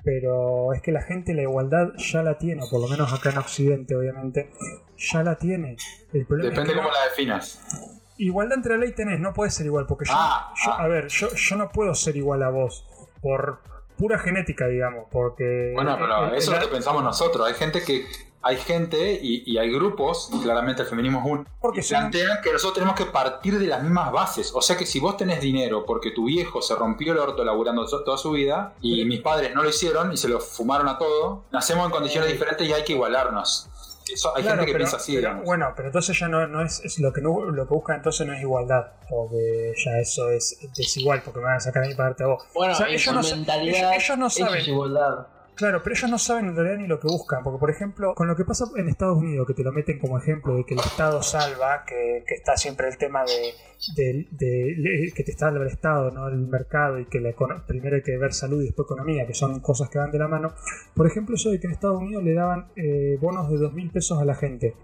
[0.04, 3.30] pero es que la gente la igualdad ya la tiene, o por lo menos acá
[3.30, 4.52] en Occidente, obviamente,
[4.96, 5.76] ya la tiene.
[6.12, 7.95] El problema Depende es que cómo no- la definas.
[8.18, 10.82] Igualdad entre la ley tenés, no puedes ser igual, porque yo, Ah, yo- ah.
[10.82, 12.84] a ver, yo, yo no puedo ser igual a vos
[13.22, 13.60] por
[13.98, 17.46] pura genética, digamos, porque Bueno, pero eso es lo que pensamos nosotros.
[17.46, 18.06] Hay gente que.
[18.42, 22.40] Hay gente y, y hay grupos, y claramente el feminismo es uno, Porque que plantean
[22.44, 24.52] que nosotros tenemos que partir de las mismas bases.
[24.54, 27.84] O sea que si vos tenés dinero porque tu viejo se rompió el orto laburando
[28.04, 31.42] toda su vida y mis padres no lo hicieron y se lo fumaron a todo,
[31.50, 33.68] nacemos en condiciones diferentes y hay que igualarnos.
[34.12, 35.44] Eso, hay Claro, gente que pero- piensa así, pero, digamos.
[35.44, 38.26] Bueno, pero entonces ya no, no es, es lo que no, lo que buscan entonces
[38.26, 41.94] no es igualdad, porque ya eso es desigual, porque me van a sacar a mí
[41.94, 42.44] para darte a vos.
[42.54, 44.60] Bueno, O sea, en ellos no mentalidad, ellos- ellos no saben.
[44.60, 45.26] es igualdad.
[45.56, 48.28] Claro, pero ellos no saben en realidad ni lo que buscan, porque por ejemplo, con
[48.28, 50.80] lo que pasa en Estados Unidos, que te lo meten como ejemplo de que el
[50.80, 53.54] Estado salva, que, que está siempre el tema de,
[53.96, 57.30] de- de- de- que te salva el Estado, no el mercado, y que la
[57.66, 60.28] primero hay que ver salud y después economía, que son cosas que van de la
[60.28, 60.52] mano.
[60.94, 63.90] Por ejemplo, eso de que en Estados Unidos le daban eh, bonos de dos mil
[63.90, 64.74] pesos a la gente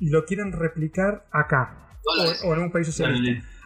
[0.00, 1.90] y lo quieren replicar acá
[2.42, 3.22] o, o en un país socialista.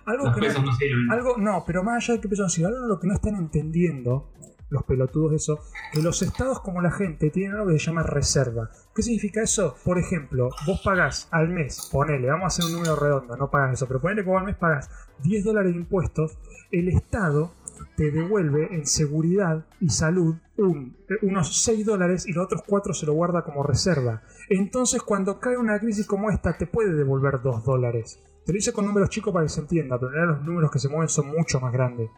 [0.07, 1.13] Algo que no- no sirven.
[1.13, 4.33] algo, no, pero más allá de que pesos algo lo que no están entendiendo
[4.71, 5.61] los pelotudos eso,
[5.93, 8.71] que los estados como la gente tienen algo que se llama reserva.
[8.95, 9.77] ¿Qué significa eso?
[9.85, 13.75] Por ejemplo, vos pagás al mes, ponele, vamos a hacer un número redondo, no pagas
[13.75, 14.89] eso, pero ponele que vos al mes pagás
[15.23, 16.39] 10 dólares de impuestos,
[16.71, 17.53] el estado
[17.97, 23.07] te devuelve en seguridad y salud eh, unos 6 dólares y los otros 4 se
[23.07, 24.23] lo guarda como reserva.
[24.49, 28.21] Entonces cuando cae una crisis como esta te puede devolver 2 dólares.
[28.45, 30.71] Te lo hice con números chicos para que se entienda, pero en realidad los números
[30.71, 32.11] que se mueven son mucho más grandes.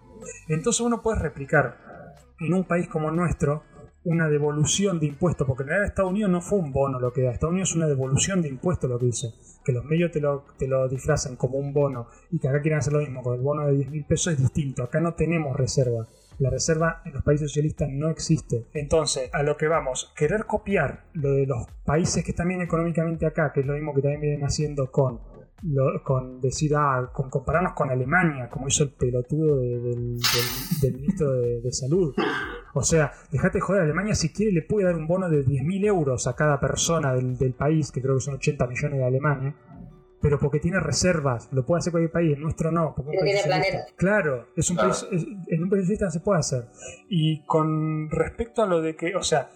[0.48, 1.91] Entonces uno puede replicar
[2.42, 3.62] en un país como nuestro
[4.04, 7.22] una devolución de impuestos, porque en realidad Estados Unidos no fue un bono lo que
[7.22, 9.32] da, Estados Unidos es una devolución de impuestos lo que hizo,
[9.64, 12.78] que los medios te lo, te lo disfrazan como un bono y que acá quieren
[12.78, 15.56] hacer lo mismo, con el bono de 10 mil pesos es distinto, acá no tenemos
[15.56, 16.06] reserva.
[16.38, 18.66] La reserva en los países socialistas no existe.
[18.72, 23.26] Entonces, a lo que vamos, querer copiar lo de los países que están bien económicamente
[23.26, 25.20] acá, que es lo mismo que también vienen haciendo con
[25.62, 30.80] lo- con decir, ah, con compararnos con Alemania, como hizo el pelotudo de- del, del-
[30.80, 32.14] del ministro de, de Salud.
[32.74, 35.84] O sea, dejate de joder, Alemania si quiere le puede dar un bono de 10.000
[35.86, 39.54] euros a cada persona del, del país, que creo que son 80 millones de Alemania,
[40.20, 42.94] pero porque tiene reservas, lo puede hacer cualquier país, el nuestro no.
[42.96, 43.84] Porque tiene planeta.
[43.96, 44.90] Claro, es un Claro.
[44.90, 46.64] país, es- en un país socialista no se puede hacer.
[47.08, 49.50] Y con respecto a lo de que, o sea,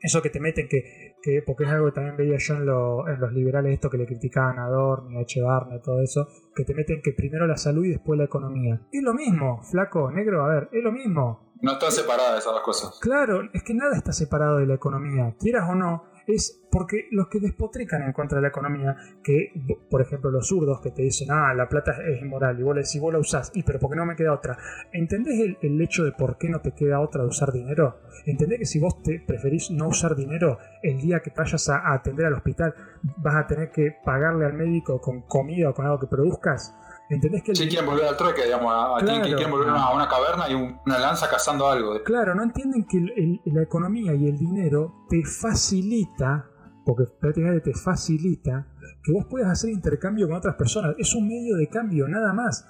[0.00, 3.08] eso que te meten, que, que porque es algo que también veía yo en, lo-
[3.08, 6.64] en los liberales, esto que le criticaban a Dorn y a Echevarne, todo eso, que
[6.64, 8.80] te meten que primero la salud y después la economía.
[8.90, 11.52] Es lo mismo, flaco, negro, a ver, es lo mismo.
[11.62, 12.98] No están separadas esas dos cosas.
[13.00, 17.28] Claro, es que nada está separado de la economía, quieras o no, es porque los
[17.28, 19.52] que despotrican en contra de la economía, que
[19.90, 22.82] por ejemplo los zurdos que te dicen, ah, la plata es inmoral, y vos le
[22.82, 24.56] decís, vos la usás, y pero ¿por qué no me queda otra?
[24.92, 27.98] ¿Entendés el, el hecho de por qué no te queda otra de usar dinero?
[28.24, 31.94] ¿Entendés que si vos te preferís no usar dinero, el día que vayas a, a
[31.94, 32.74] atender al hospital
[33.18, 36.74] vas a tener que pagarle al médico con comida o con algo que produzcas?
[37.14, 39.22] ¿Entendés que el quieren volver al trueque, digamos, a, Claro.
[39.24, 42.02] quieren volver a una, caverna y un- una lanza cazando algo.
[42.04, 46.46] Claro, no entienden que el- el- la economía y el dinero te facilita,
[46.84, 48.66] porque prácticamente te facilita,
[49.04, 50.94] que vos puedas hacer intercambio con otras personas.
[50.98, 52.66] Es un medio de cambio, nada más.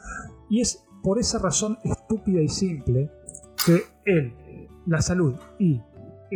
[0.51, 3.11] Y es por esa razón estúpida y simple
[3.64, 4.34] que él,
[4.86, 5.80] la salud y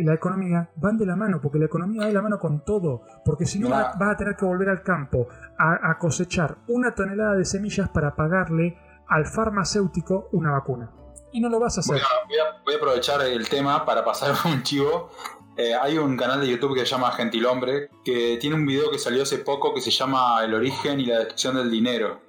[0.03, 3.01] la economía van de la mano, porque la economía va de la mano con todo,
[3.25, 3.89] porque si no Claro.
[3.99, 5.27] vas a tener que volver al campo
[5.57, 8.77] a, a cosechar una tonelada de semillas para pagarle
[9.07, 10.91] al farmacéutico una vacuna.
[11.31, 11.95] Y no lo vas a hacer.
[11.95, 15.09] Voy a, voy a- voy a aprovechar el tema para pasar un chivo.
[15.57, 18.99] Eh, hay un canal de YouTube que se llama Gentilhombre que tiene un video que
[18.99, 22.19] salió hace poco que se llama El origen y la destrucción del dinero.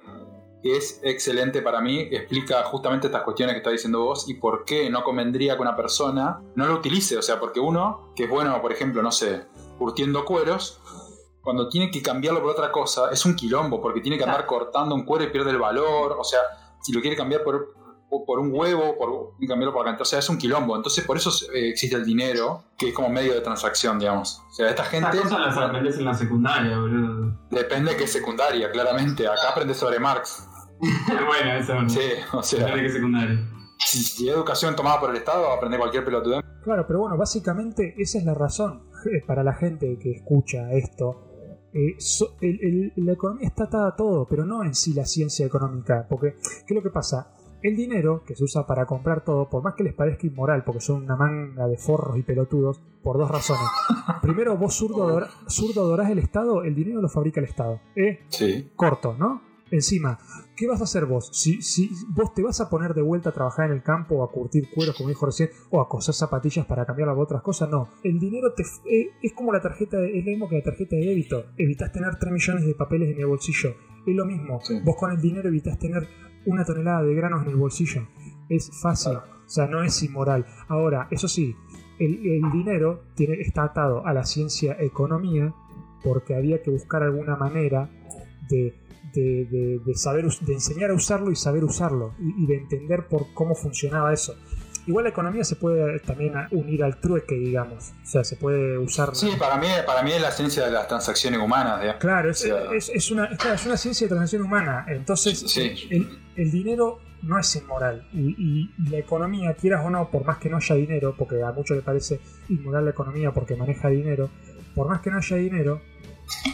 [0.61, 4.65] Que es excelente para mí, explica justamente estas cuestiones que está diciendo vos y por
[4.65, 7.17] qué no convendría que una persona no lo utilice.
[7.17, 9.45] O sea, porque uno, que es bueno, por ejemplo, no sé,
[9.77, 10.81] curtiendo cueros,
[11.41, 14.93] cuando tiene que cambiarlo por otra cosa, es un quilombo, porque tiene que andar cortando
[14.93, 16.17] un cuero y pierde el valor.
[16.19, 16.39] O sea,
[16.81, 17.73] si lo quiere cambiar por,
[18.09, 20.01] por un huevo, por cambiarlo por acá.
[20.01, 20.75] O sea, es un quilombo.
[20.75, 24.41] Entonces, por eso eh, existe el dinero, que es como medio de transacción, digamos.
[24.49, 25.07] O sea, esta gente.
[25.09, 27.37] Estas cosas las aprendes en la secundaria, boludo.
[27.49, 29.25] Depende de qué secundaria, claramente.
[29.27, 30.48] Acá aprendes sobre Marx.
[31.27, 31.89] bueno, eso no.
[31.89, 31.99] Sí,
[32.33, 32.73] o sea.
[32.75, 33.39] Qué secundaria.
[33.77, 36.41] Si, educación tomada por el Estado, aprende cualquier pelotudez.
[36.63, 38.83] Claro, pero bueno, básicamente esa es la razón
[39.25, 41.25] para la gente que escucha esto.
[41.73, 42.59] Eh, so- el-
[42.95, 46.05] el- la economía está atada a todo, pero no en sí la ciencia económica.
[46.09, 46.33] Porque,
[46.67, 47.33] ¿qué es lo que pasa?
[47.61, 50.81] El dinero que se usa para comprar todo, por más que les parezca inmoral, porque
[50.81, 53.63] son una manga de forros y pelotudos, por dos razones.
[54.21, 57.79] Primero, vos zurdo adorás el Estado, el dinero lo fabrica el Estado.
[57.95, 58.19] ¿Eh?
[58.29, 58.71] Sí.
[58.75, 59.41] corto, ¿no?
[59.71, 60.17] Encima,
[60.55, 61.29] ¿qué vas a hacer vos?
[61.33, 64.23] Si, si vos te vas a poner de vuelta a trabajar en el campo o
[64.23, 67.69] a curtir cueros, como dijo recién, o a coser zapatillas para cambiarlas por otras cosas,
[67.69, 67.87] no.
[68.03, 70.95] El dinero te, eh, es como la tarjeta, de- es lo mismo que la tarjeta
[70.95, 71.45] de débito.
[71.57, 73.75] Evitas tener 3 millones de papeles en el bolsillo.
[74.05, 74.59] Es lo mismo.
[74.61, 74.79] Sí.
[74.83, 76.07] Vos con el dinero evitas tener
[76.45, 78.07] una tonelada de granos en el bolsillo.
[78.49, 79.17] Es fácil.
[79.17, 80.45] O sea, no es inmoral.
[80.67, 81.55] Ahora, eso sí,
[81.99, 85.53] el, el dinero tiene, está atado a la ciencia economía
[86.03, 87.89] porque había que buscar alguna manera
[88.49, 88.73] de,
[89.13, 93.07] de, de- de saber de enseñar a usarlo y saber usarlo y, y de entender
[93.07, 94.35] por cómo funcionaba eso.
[94.87, 97.91] Igual la economía se puede también unir al trueque, digamos.
[98.01, 99.15] O sea, se puede usar.
[99.15, 101.79] Sí, para mí, para mí es la ciencia de las transacciones humanas.
[101.81, 102.01] digamos.
[102.01, 104.85] Claro, es, O sea- es- es una, es, claro, es una ciencia de transacción humana.
[104.87, 105.73] Entonces, Sí.
[105.91, 108.07] el, el dinero no es inmoral.
[108.13, 111.39] Y, y- y la economía, quieras o no, por más que no haya dinero, porque
[111.43, 114.29] a muchos les parece inmoral la economía porque maneja dinero,
[114.73, 115.81] por más que no haya dinero,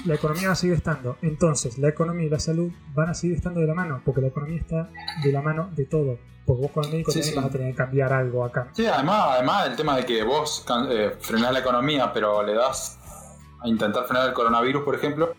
[0.05, 1.17] la economía va a seguir estando.
[1.21, 4.28] Entonces, la economía y la salud van a seguir estando de la mano, porque la
[4.28, 4.89] economía está
[5.23, 6.17] de la mano de todo.
[6.45, 7.39] Porque vos con el médico Sí, también sí.
[7.41, 8.67] vas a tener que cambiar algo acá.
[8.73, 12.99] Sí, además, además el tema de que vos eh, frenás la economía, pero le das
[13.61, 15.34] a intentar frenar el coronavirus, por ejemplo,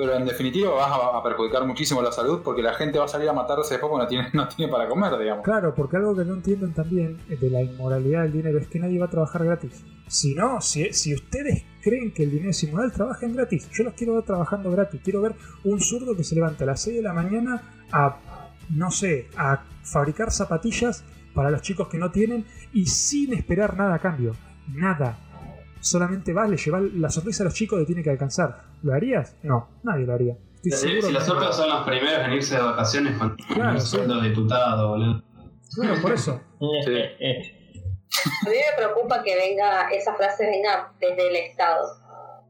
[0.00, 3.28] pero en definitiva vas a, perjudicar muchísimo la salud porque la gente va a salir
[3.28, 5.44] a matarse después porque no tiene, para comer, digamos.
[5.44, 8.98] Claro, porque algo que no entienden también de la inmoralidad del dinero es que nadie
[8.98, 9.84] va a trabajar gratis.
[10.06, 13.68] Si no, si, si ustedes creen que el dinero es inmoral, trabajen gratis.
[13.72, 15.02] Yo los quiero ver trabajando gratis.
[15.04, 15.34] Quiero ver
[15.64, 18.16] un zurdo que se levanta a las 6 de la mañana a,
[18.70, 23.96] no sé, a fabricar zapatillas para los chicos que no tienen y sin esperar nada
[23.96, 24.34] a cambio.
[24.66, 25.18] Nada.
[25.80, 28.56] Solamente vas, le llevas la sonrisa a los chicos que tiene que alcanzar.
[28.82, 29.36] ¿Lo harías?
[29.42, 30.36] No, nadie lo haría.
[30.62, 31.18] Estoy Si, no.
[31.18, 33.86] otros son los primeros en irse de vacaciones con Claro, un sí.
[33.96, 35.22] sueldo de tutado, boludo.
[35.74, 36.40] Claro, por eso.
[36.84, 36.96] Sí.
[38.46, 41.86] A mí me preocupa que venga, esa frase venga desde el Estado.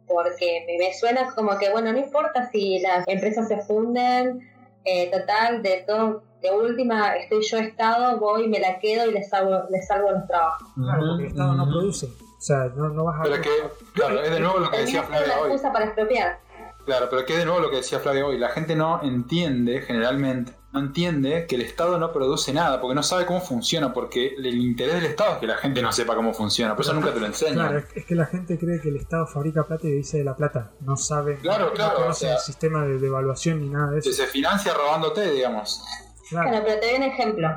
[0.08, 4.40] Porque me, me suena como que, bueno, no importa si las empresas se funden,
[4.84, 9.28] eh, total, de todo, de última, estoy yo Estado, voy, me la quedo y les
[9.28, 10.66] salvo, les salvo los trabajos.
[10.74, 12.08] Claro, porque el Estado no produce.
[12.40, 13.22] O sea, no, no vas a.
[13.24, 13.50] Pero es que,
[13.92, 15.58] claro, es de nuevo lo que decía Flavia hoy.
[15.60, 16.40] para expropiar.
[16.86, 20.56] Claro, pero que de nuevo lo que decía Flavia hoy, la gente no entiende, generalmente,
[20.72, 24.46] no entiende que el Estado no produce nada, porque no sabe cómo funciona, porque el
[24.58, 27.20] interés del Estado es que la gente no sepa cómo funciona, por eso nunca te
[27.20, 27.56] lo enseñan.
[27.56, 30.24] Claro, es, es que la gente cree que el Estado fabrica plata y dice de
[30.24, 30.70] la plata.
[30.80, 34.00] No saben, Claro, no claro, conocen o sea- el sistema de devaluación ni nada de
[34.00, 34.22] Que eso.
[34.22, 35.84] se financia robándote, digamos.
[36.30, 36.48] Claro.
[36.48, 37.48] Bueno, pero te doy un ejemplo,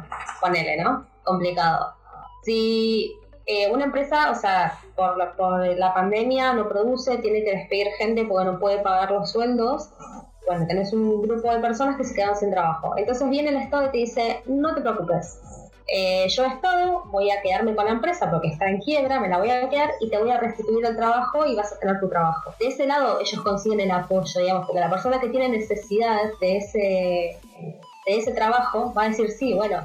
[0.41, 1.07] ponele, ¿no?
[1.23, 1.93] Complicado.
[2.43, 3.15] Si
[3.45, 7.87] eh, una empresa, o sea, por la, por la pandemia no produce, tiene que despedir
[7.97, 9.89] gente porque no puede pagar los sueldos,
[10.47, 12.93] bueno, tenés un grupo de personas que se quedan sin trabajo.
[12.97, 15.39] Entonces viene el Estado y te dice, no te preocupes.
[15.87, 19.37] Eh, yo Estado voy a quedarme con la empresa porque está en quiebra, me la
[19.37, 22.09] voy a quedar y te voy a restituir el trabajo y vas a tener tu
[22.09, 22.53] trabajo.
[22.59, 26.57] De ese lado ellos consiguen el apoyo, digamos, porque la persona que tiene necesidad de
[26.57, 27.37] ese,
[28.05, 29.81] de ese trabajo va a decir, sí, bueno,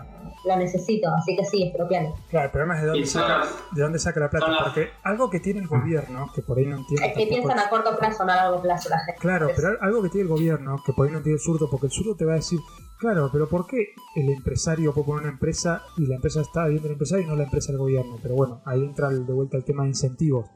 [0.48, 2.14] lo necesito, así que sí, expropialo.
[2.30, 3.42] Claro, el problema es de dónde, saca,
[3.72, 4.46] de dónde saca la plata.
[4.64, 7.06] Porque algo que tiene el gobierno, que por ahí no entiendo.
[7.06, 9.20] Es que piensan a corto plazo, no a largo plazo la gente.
[9.20, 11.86] Claro, pero algo que tiene el gobierno, que por ahí no entiende el zurdo, porque
[11.86, 12.58] el zurdo te va a decir,
[12.98, 16.86] claro, pero ¿por qué el empresario puede poner una empresa y la empresa está viendo
[16.88, 18.16] el empresario y no la empresa del gobierno?
[18.22, 20.46] Pero bueno, ahí entra de vuelta el tema de incentivos.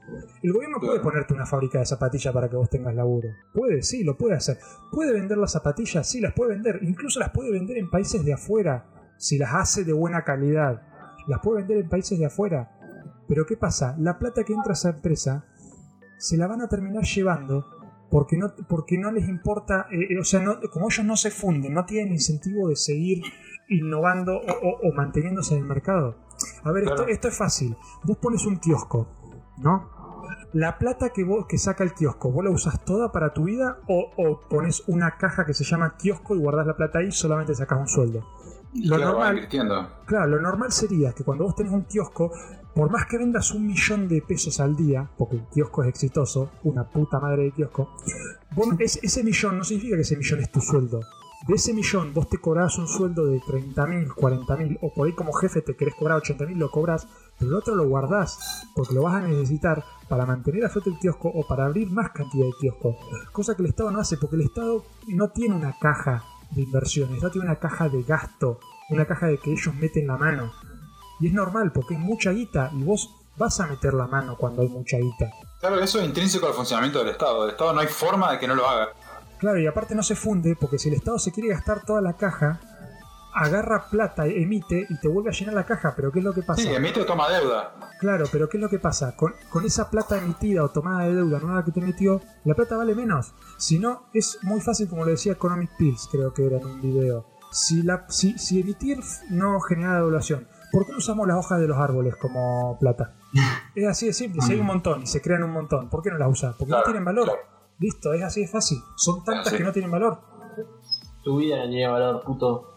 [0.43, 1.03] El gobierno puede Claro.
[1.05, 3.29] ponerte una fábrica de zapatillas para que vos tengas laburo.
[3.55, 4.59] Puede, sí, lo puede hacer.
[4.91, 6.81] Puede vender las zapatillas, sí, las puede vender.
[6.83, 8.87] Incluso las puede vender en países de afuera,
[9.23, 10.83] si las hace de buena calidad.
[11.29, 12.73] Las puede vender en países de afuera.
[13.29, 13.95] Pero ¿qué pasa?
[13.99, 15.45] La plata que entra a esa empresa
[16.19, 17.65] se la van a terminar llevando
[18.11, 21.31] porque no, porque no les importa, eh, eh, o sea, no- como ellos no se
[21.31, 23.23] funden, no tienen incentivo de seguir
[23.69, 26.17] innovando o, o- o manteniéndose en el mercado.
[26.65, 27.77] A ver, esto, esto es fácil.
[28.03, 29.07] Vos pones un kiosco,
[29.59, 29.89] ¿no?
[30.53, 33.79] La plata que, vos, que saca el kiosco, ¿vos la usás toda para tu vida
[33.89, 37.13] o, o pones una caja que se llama kiosco y guardás la plata ahí y
[37.13, 38.27] solamente sacás un sueldo?
[38.75, 39.49] Lo Claro, normal.
[40.07, 42.33] Claro, lo normal sería que cuando vos tenés un kiosco,
[42.75, 46.51] por más que vendas un millón de pesos al día, porque el kiosco es exitoso,
[46.65, 47.91] una puta madre de kiosco,
[48.55, 51.01] vos- es- ese millón no significa que ese millón es tu sueldo.
[51.49, 55.33] De ese millón vos te cobrás un sueldo de 30.000, 40.000, o por ahí como
[55.33, 58.39] jefe te querés cobrar 80.000, lo cobras, pero el otro lo guardás,
[58.77, 62.11] porque lo vas a necesitar para mantener a flote el kiosco o para abrir más
[62.13, 62.95] cantidad de kioscos.
[63.33, 66.23] Cosa que el Estado no hace, porque el Estado no tiene una caja
[66.55, 70.17] de inversiones, Estado tiene una caja de gasto, una caja de que ellos meten la
[70.17, 70.53] mano.
[71.21, 74.63] Y es normal, porque es mucha guita, y vos vas a meter la mano cuando
[74.63, 75.31] hay mucha guita.
[75.61, 77.45] Claro, eso es intrínseco al funcionamiento del Estado.
[77.45, 78.89] El Estado no hay forma de que no lo haga.
[79.39, 82.15] Claro, y aparte no se funde, porque si el Estado se quiere gastar toda la
[82.15, 82.61] caja,
[83.35, 86.43] agarra plata, emite y te vuelve a llenar la caja, pero ¿qué es lo que
[86.43, 86.63] pasa?
[86.63, 87.75] Sí, emite o toma deuda.
[87.99, 89.17] Claro, pero ¿qué es lo que pasa?
[89.17, 92.77] Con, con esa plata emitida o tomada de deuda nueva que te metió, la plata
[92.77, 93.35] vale menos.
[93.57, 96.81] Si no, es muy fácil, como lo decía Economic Pills, creo que era en un
[96.81, 97.27] video.
[97.51, 98.99] Si, la, si, si emitir
[99.31, 103.15] no genera devaluación, ¿por qué no usamos las hojas de los árboles como plata?
[103.75, 106.11] Es así de simple, si hay un montón y se crean un montón, ¿por qué
[106.11, 106.55] no las usas?
[106.57, 107.25] Porque no tienen valor.
[107.25, 107.53] claro.
[107.83, 108.79] Listo, es así de fácil.
[108.95, 110.21] Son tantas que no tienen valor.
[111.25, 112.72] Tu vida no tiene valor, puto.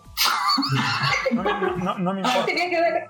[1.31, 2.45] No, me- no- no me importa.
[2.45, 3.09] Tenía que ver.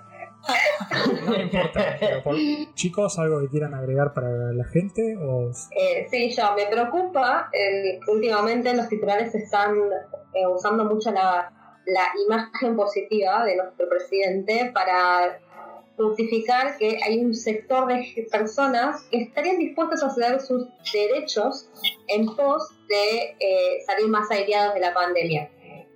[1.26, 1.98] No me importa.
[2.00, 2.36] pero por-
[2.76, 5.16] chicos, ¿algo que quieran agregar para la gente?
[5.18, 5.50] O...
[5.76, 7.50] Eh, sí, yo me preocupa.
[7.52, 9.76] el- últimamente los titulares están
[10.34, 11.52] eh, usando mucho la,
[11.86, 15.40] la imagen positiva de nuestro presidente para
[15.98, 21.70] justificar que hay un sector de personas que estarían dispuestas a ceder sus derechos
[22.08, 25.50] en pos de eh, salir más aireados de la pandemia.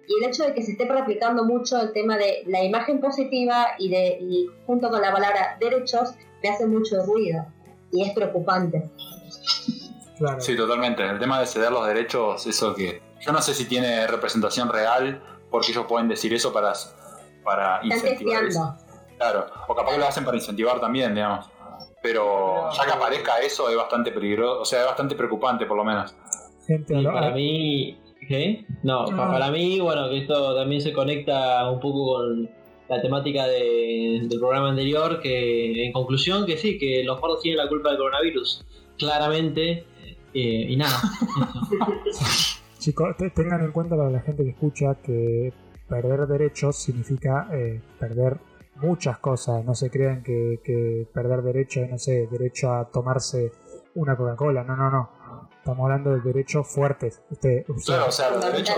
[0.09, 3.67] Y el hecho de que se esté practicando mucho el tema de la imagen positiva
[3.77, 7.45] y, de, y junto con la palabra derechos me hace mucho ruido
[7.91, 8.89] y es preocupante.
[10.17, 10.41] Claro.
[10.41, 11.05] Sí, totalmente.
[11.07, 13.01] El tema de ceder los derechos, eso que.
[13.21, 16.73] Yo no sé si tiene representación real, porque ellos pueden decir eso para,
[17.43, 18.75] para Están incentivar eso.
[18.77, 19.15] testeando.
[19.17, 21.49] Claro, o capaz que lo hacen para incentivar también, digamos.
[22.01, 25.83] Pero ya que aparezca eso es bastante peligroso, o sea, es bastante preocupante por lo
[25.83, 26.15] menos.
[26.65, 27.99] Gente, Y para a- mí,
[28.83, 29.31] No, pa- No.
[29.31, 32.49] para mí, bueno, que esto también se conecta un poco con
[32.87, 37.57] la temática de- del programa anterior, que en conclusión, que sí, que los gordos tienen
[37.57, 38.65] la culpa del coronavirus,
[38.97, 39.83] claramente,
[40.33, 40.99] eh, y nada.
[42.79, 45.51] Chicos, te- tengan en cuenta para la gente que escucha que
[45.87, 48.37] perder derechos significa eh, perder
[48.75, 49.65] muchas cosas.
[49.65, 53.51] No se crean que, que perder derechos no sé, derecho a tomarse
[53.95, 54.63] una Coca-Cola.
[54.63, 55.09] No, no, no.
[55.71, 57.21] Estamos hablando de derechos fuertes.
[57.31, 58.75] Este, o sea, Claro, o sea, los derechos,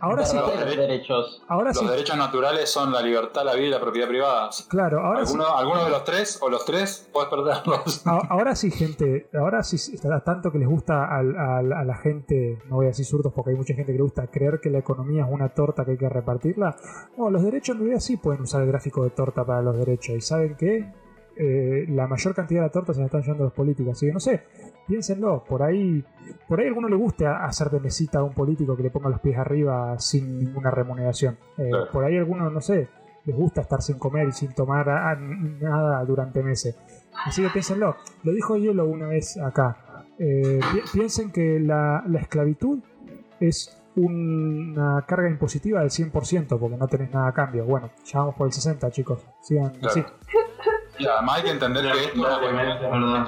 [0.00, 0.36] Ahora- sí.
[0.36, 1.42] Perder derechos.
[1.48, 4.50] ahora sí, los derechos naturales son la libertad, la vida y la propiedad privada.
[4.68, 5.32] claro, ahora sí.
[5.34, 8.06] Alguno, alguno de los tres o los tres puedes perderlos.
[8.06, 11.96] A- Ahora sí, gente, ahora sí estará tanto que les gusta al- al- a, la
[11.96, 14.70] gente, no voy a decir zurdos porque hay mucha gente que le gusta creer que
[14.70, 16.76] la economía es una torta que hay que repartirla.
[17.16, 20.14] No, los derechos en realidad sí pueden usar el gráfico de torta para los derechos.
[20.16, 20.92] ¿Y saben qué?
[21.36, 23.92] Eh, la mayor cantidad de la torta se la están llevando los políticos.
[23.96, 24.42] Así que no sé,
[24.86, 25.44] piénsenlo.
[25.44, 26.04] Por ahí,
[26.48, 29.08] por ahí a alguno le gusta hacer de mesita a un político que le ponga
[29.08, 31.36] los pies arriba sin ninguna remuneración.
[31.58, 31.90] Eh, Claro.
[31.92, 32.88] Por ahí a alguno, no sé,
[33.24, 36.76] les gusta estar sin comer y sin tomar a- nada durante meses.
[37.24, 37.96] Así que piénsenlo.
[38.24, 39.76] Lo dijo Hielo una vez acá.
[40.18, 42.80] Eh, pi- piensen que la, la esclavitud
[43.40, 47.64] es una carga impositiva del 100% porque no tenés nada a cambio.
[47.64, 49.24] Bueno, ya vamos por el 60, chicos.
[49.42, 49.88] Sigan Claro.
[49.88, 50.04] así.
[50.98, 52.28] Y además hay que entender que esto,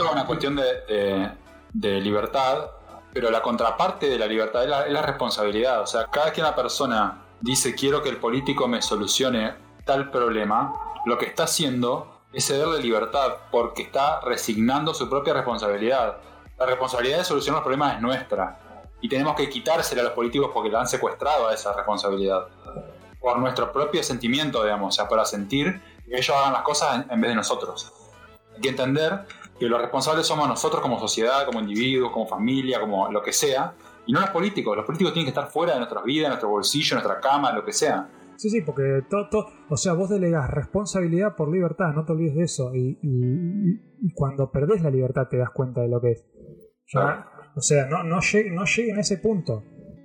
[0.06, 1.30] es una cuestión de, de-
[1.72, 2.70] de libertad,
[3.12, 5.80] pero la contraparte de la libertad es la, es la responsabilidad.
[5.80, 9.54] O sea, cada vez que una persona dice quiero que el político me solucione
[9.84, 10.72] tal problema,
[11.04, 16.18] lo que está haciendo es cederle libertad porque está resignando su propia responsabilidad.
[16.58, 18.58] La responsabilidad de solucionar los problemas es nuestra
[19.00, 22.46] y tenemos que quitársela a los políticos porque la han secuestrado a esa responsabilidad
[23.20, 27.10] por nuestro propio sentimiento, digamos, o sea, para sentir que ellos hagan las cosas en,
[27.12, 27.92] en vez de nosotros.
[28.54, 29.20] Hay que entender
[29.58, 33.74] que los responsables somos nosotros como sociedad, como individuos, como familia, como lo que sea,
[34.06, 34.76] y no los políticos.
[34.76, 37.52] Los políticos tienen que estar fuera de nuestras vidas, de nuestro bolsillo, de nuestra cama,
[37.52, 38.08] lo que sea.
[38.36, 42.34] Sí, sí, porque todo, todo- o sea, vos delegás responsabilidad por libertad, no te olvides
[42.34, 42.74] de eso.
[42.74, 46.24] Y, y- y cuando perdés la libertad te das cuenta de lo que es.
[46.92, 47.24] Ya, Claro.
[47.56, 49.62] O sea, no, no, llegue- no lleguen a ese punto.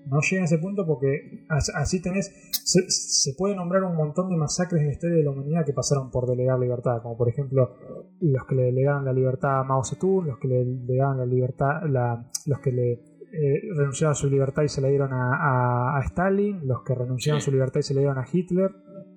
[0.10, 2.32] No lleguen a ese punto porque as- así tenés.
[2.52, 5.74] Se, se puede nombrar un montón de masacres en la historia de la humanidad que
[5.74, 7.02] pasaron por delegar libertad.
[7.02, 7.76] Como por ejemplo,
[8.22, 11.82] los que le delegaron la libertad a Mao Zedong, los que le delegaron la libertad,
[11.88, 12.92] la, los que le
[13.32, 16.96] eh, renunciaron a su libertad y se la dieron a, a- a Stalin, los que
[16.96, 18.72] renunciaron a su libertad y se la dieron a Hitler.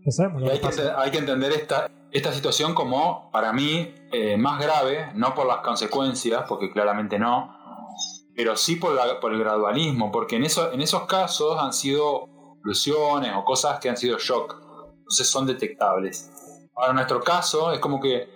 [0.04, 0.66] Ya sabemos Y hay que
[0.96, 6.42] hay entender esta, esta situación como, para mí, eh, más grave, no por las consecuencias,
[6.48, 7.54] porque claramente no,
[8.42, 12.28] pero sí por, la- por el gradualismo, porque en, eso, en esos casos han sido
[12.56, 14.56] explosiones o cosas que han sido shock.
[14.98, 16.28] Entonces son detectables.
[16.74, 18.28] Ahora, en nuestro caso, es como que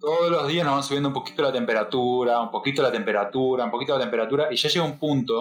[0.00, 3.70] todos los días nos van subiendo un poquito la temperatura, un poquito la temperatura, un
[3.70, 5.40] poquito la temperatura, y ya llega un punto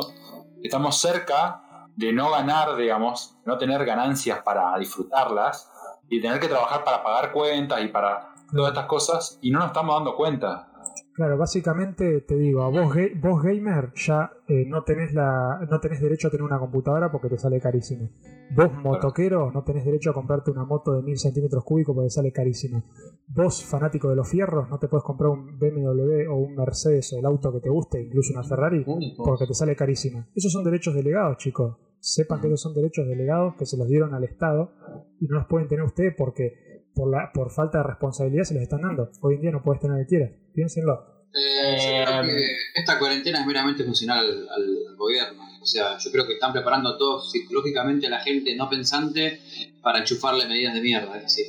[0.61, 1.63] que estamos cerca
[1.95, 5.67] de no ganar, digamos, no tener ganancias para disfrutarlas
[6.09, 9.69] y tener que trabajar para pagar cuentas y para todas estas cosas y no nos
[9.69, 10.67] estamos dando cuenta.
[11.13, 16.01] Claro, básicamente te digo, a vos, vos gamer ya eh, no tenés la no tenés
[16.01, 18.09] derecho a tener una computadora porque te sale carísimo.
[18.55, 22.31] Vos motoquero no tenés derecho a comprarte una moto de 1000 centímetros cúbicos porque sale
[22.31, 22.83] carísimo.
[23.27, 27.19] Vos fanático de los fierros no te puedes comprar un BMW o un Mercedes o
[27.19, 28.85] el auto que te guste, incluso una Ferrari,
[29.17, 30.25] porque te sale carísimo.
[30.35, 31.77] Esos son derechos delegados, chicos.
[31.99, 34.73] Sepan que esos son derechos delegados que se los dieron al Estado
[35.19, 36.64] y no los pueden tener ustedes porque
[36.95, 39.09] por, la, por falta de responsabilidad se los están dando.
[39.21, 40.31] Hoy en día no puedes tener el que quieras.
[40.53, 41.13] Piénsenlo.
[41.33, 45.43] Eh, yo creo que esta cuarentena es meramente funcional al, al- al gobierno.
[45.61, 49.39] O sea, yo creo que están preparando todo psicológicamente a la gente no pensante
[49.81, 51.41] para enchufarle medidas de mierda, es así.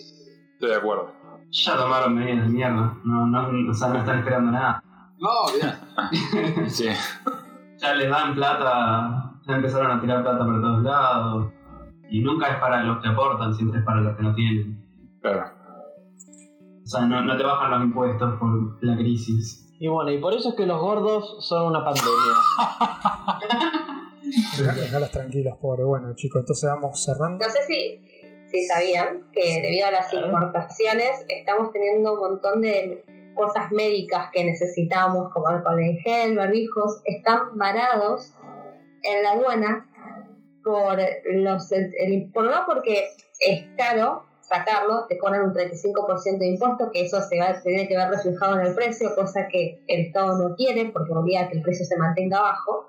[0.55, 1.13] Estoy de acuerdo.
[1.53, 2.99] Ya tomaron medidas de mierda.
[3.05, 4.83] No, no, o sea, no están esperando nada.
[5.19, 6.69] No, bien.
[6.69, 6.89] Sí.
[7.79, 11.53] Ya les dan plata, ya empezaron a tirar plata por todos lados.
[12.11, 14.76] Y nunca es para los que aportan, siempre es para los que no tienen.
[15.33, 15.51] Claro.
[16.85, 19.75] O sea, no, no te bajan los impuestos por la crisis.
[19.79, 22.11] Y bueno, y por eso es que los gordos son una pandemia.
[24.59, 25.85] Deja- Dejalos tranquilos, pobre.
[25.85, 27.45] Bueno, chicos, entonces vamos cerrando.
[27.45, 28.01] No sé si,
[28.51, 33.05] si sabían que debido a las importaciones estamos teniendo un montón de
[33.35, 38.33] cosas médicas que necesitamos, como alcohol en gel, barbijos, están varados
[39.03, 39.87] en la aduana
[40.65, 40.99] por
[41.35, 43.05] los el, el- por no porque
[43.41, 47.89] es caro sacarlo, te cobran un 35% de impuesto, que eso se, va, se tiene
[47.89, 51.49] que ver reflejado en el precio, cosa que el Estado no quiere porque obliga a
[51.49, 52.87] que el precio se mantenga bajo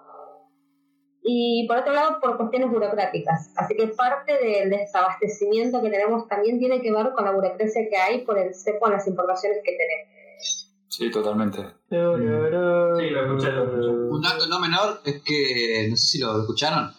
[1.29, 3.51] y por otro lado por cuestiones burocráticas.
[3.57, 7.97] Así que parte del desabastecimiento que tenemos también tiene que ver con la burocracia que
[7.97, 10.73] hay por el cepo en las importaciones que tenemos.
[10.87, 11.59] Sí, totalmente.
[11.89, 13.89] Sí, lo escuché, lo escuché.
[13.89, 16.91] Un dato no menor es que, no sé si lo escucharon,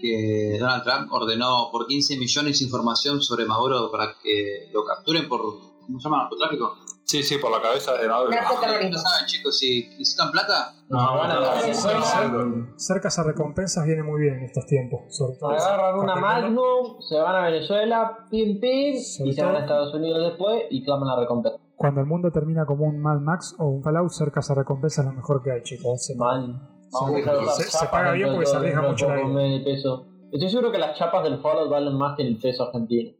[0.00, 5.40] que Donald Trump ordenó por 15 millones información sobre Maduro para que lo capturen por,
[5.40, 6.22] ¿cómo se llama?
[6.22, 6.74] Narcotráfico.
[7.04, 8.30] Sí, sí, por la cabeza de Maduro.
[8.30, 8.90] Narcoterrorismo.
[8.90, 9.56] ¿No saben, chicos?
[9.58, 12.66] Si necesitan plata, No, van a no.
[12.76, 15.50] Ser recompensas viene muy bien en estos tiempos, sobre todo.
[15.50, 20.30] Agarran una Magnum, se van a Venezuela, pim pim, y se van a Estados Unidos
[20.30, 21.58] después y claman la recompensa.
[21.76, 25.16] Cuando el mundo termina como un Mad Max o un Fallout, ser recompensas es lo
[25.16, 26.04] mejor que hay, chicos.
[26.04, 26.75] Se- Man.
[26.92, 29.28] Vamos Se- a usar se- se paga bien de porque se de mucho la poco
[29.28, 29.36] vida.
[29.42, 30.06] medio peso.
[30.32, 33.10] Estoy seguro que las chapas del Fallout valen más que el peso argentino.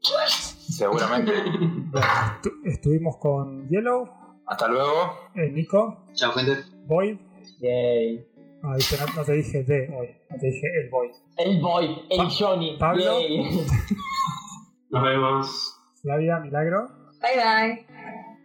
[0.58, 1.32] Seguramente.
[1.32, 2.06] Bueno,
[2.42, 4.08] estu- estuvimos con Yellow,
[4.46, 5.12] Hasta luego.
[5.34, 6.62] eh, Nico, chao gente.
[6.86, 7.16] Void.
[7.60, 8.26] Yay.
[8.62, 11.10] Ah, viste, no, te dije de hoy, no te dije el Void.
[11.36, 12.76] El Boy, el Pa- Johnny.
[12.78, 13.20] Pablo.
[13.20, 13.38] Yay.
[14.90, 15.80] Nos vemos.
[16.02, 16.88] Flavia, Milagro.
[17.20, 17.86] Bye bye.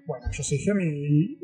[0.05, 1.37] Bueno, yo soy Gemi y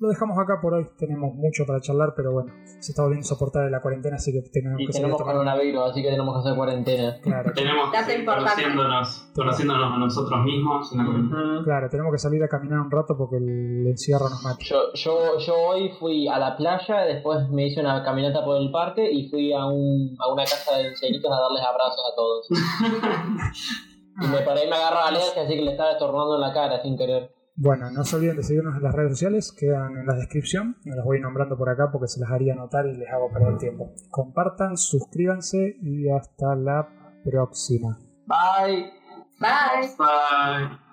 [0.00, 0.86] lo dejamos acá por hoy.
[0.96, 4.80] Tenemos mucho para charlar, pero bueno, se está volviendo insoportable la cuarentena, así que tenemos
[4.80, 7.18] Y que tenemos coronavirus, así que tenemos que hacer cuarentena.
[7.20, 11.60] Claro, Tenemos que seguir conociéndonos, conociéndonos a nosotros mismos en la cuarentena.
[11.64, 14.58] claro, tenemos que salir a caminar un rato porque el encierro nos mata.
[14.60, 18.70] Yo, yo, yo hoy fui a la playa, después me hice una caminata por el
[18.70, 22.46] parque y fui a, un, a una casa de ancianitos a darles abrazos a todos.
[24.22, 26.80] y me paré y me agarró alergia, así que le estaba estornando en la cara
[26.82, 27.37] sin querer.
[27.60, 30.76] Bueno, no se olviden de seguirnos en las redes sociales, quedan en la descripción.
[30.84, 33.58] No las voy nombrando por acá porque se las haría anotar y les hago perder
[33.58, 33.92] tiempo.
[34.10, 36.88] Compartan, suscríbanse y hasta la
[37.24, 37.98] próxima.
[38.26, 38.92] Bye.
[39.40, 39.88] Bye.
[39.98, 40.87] Bye.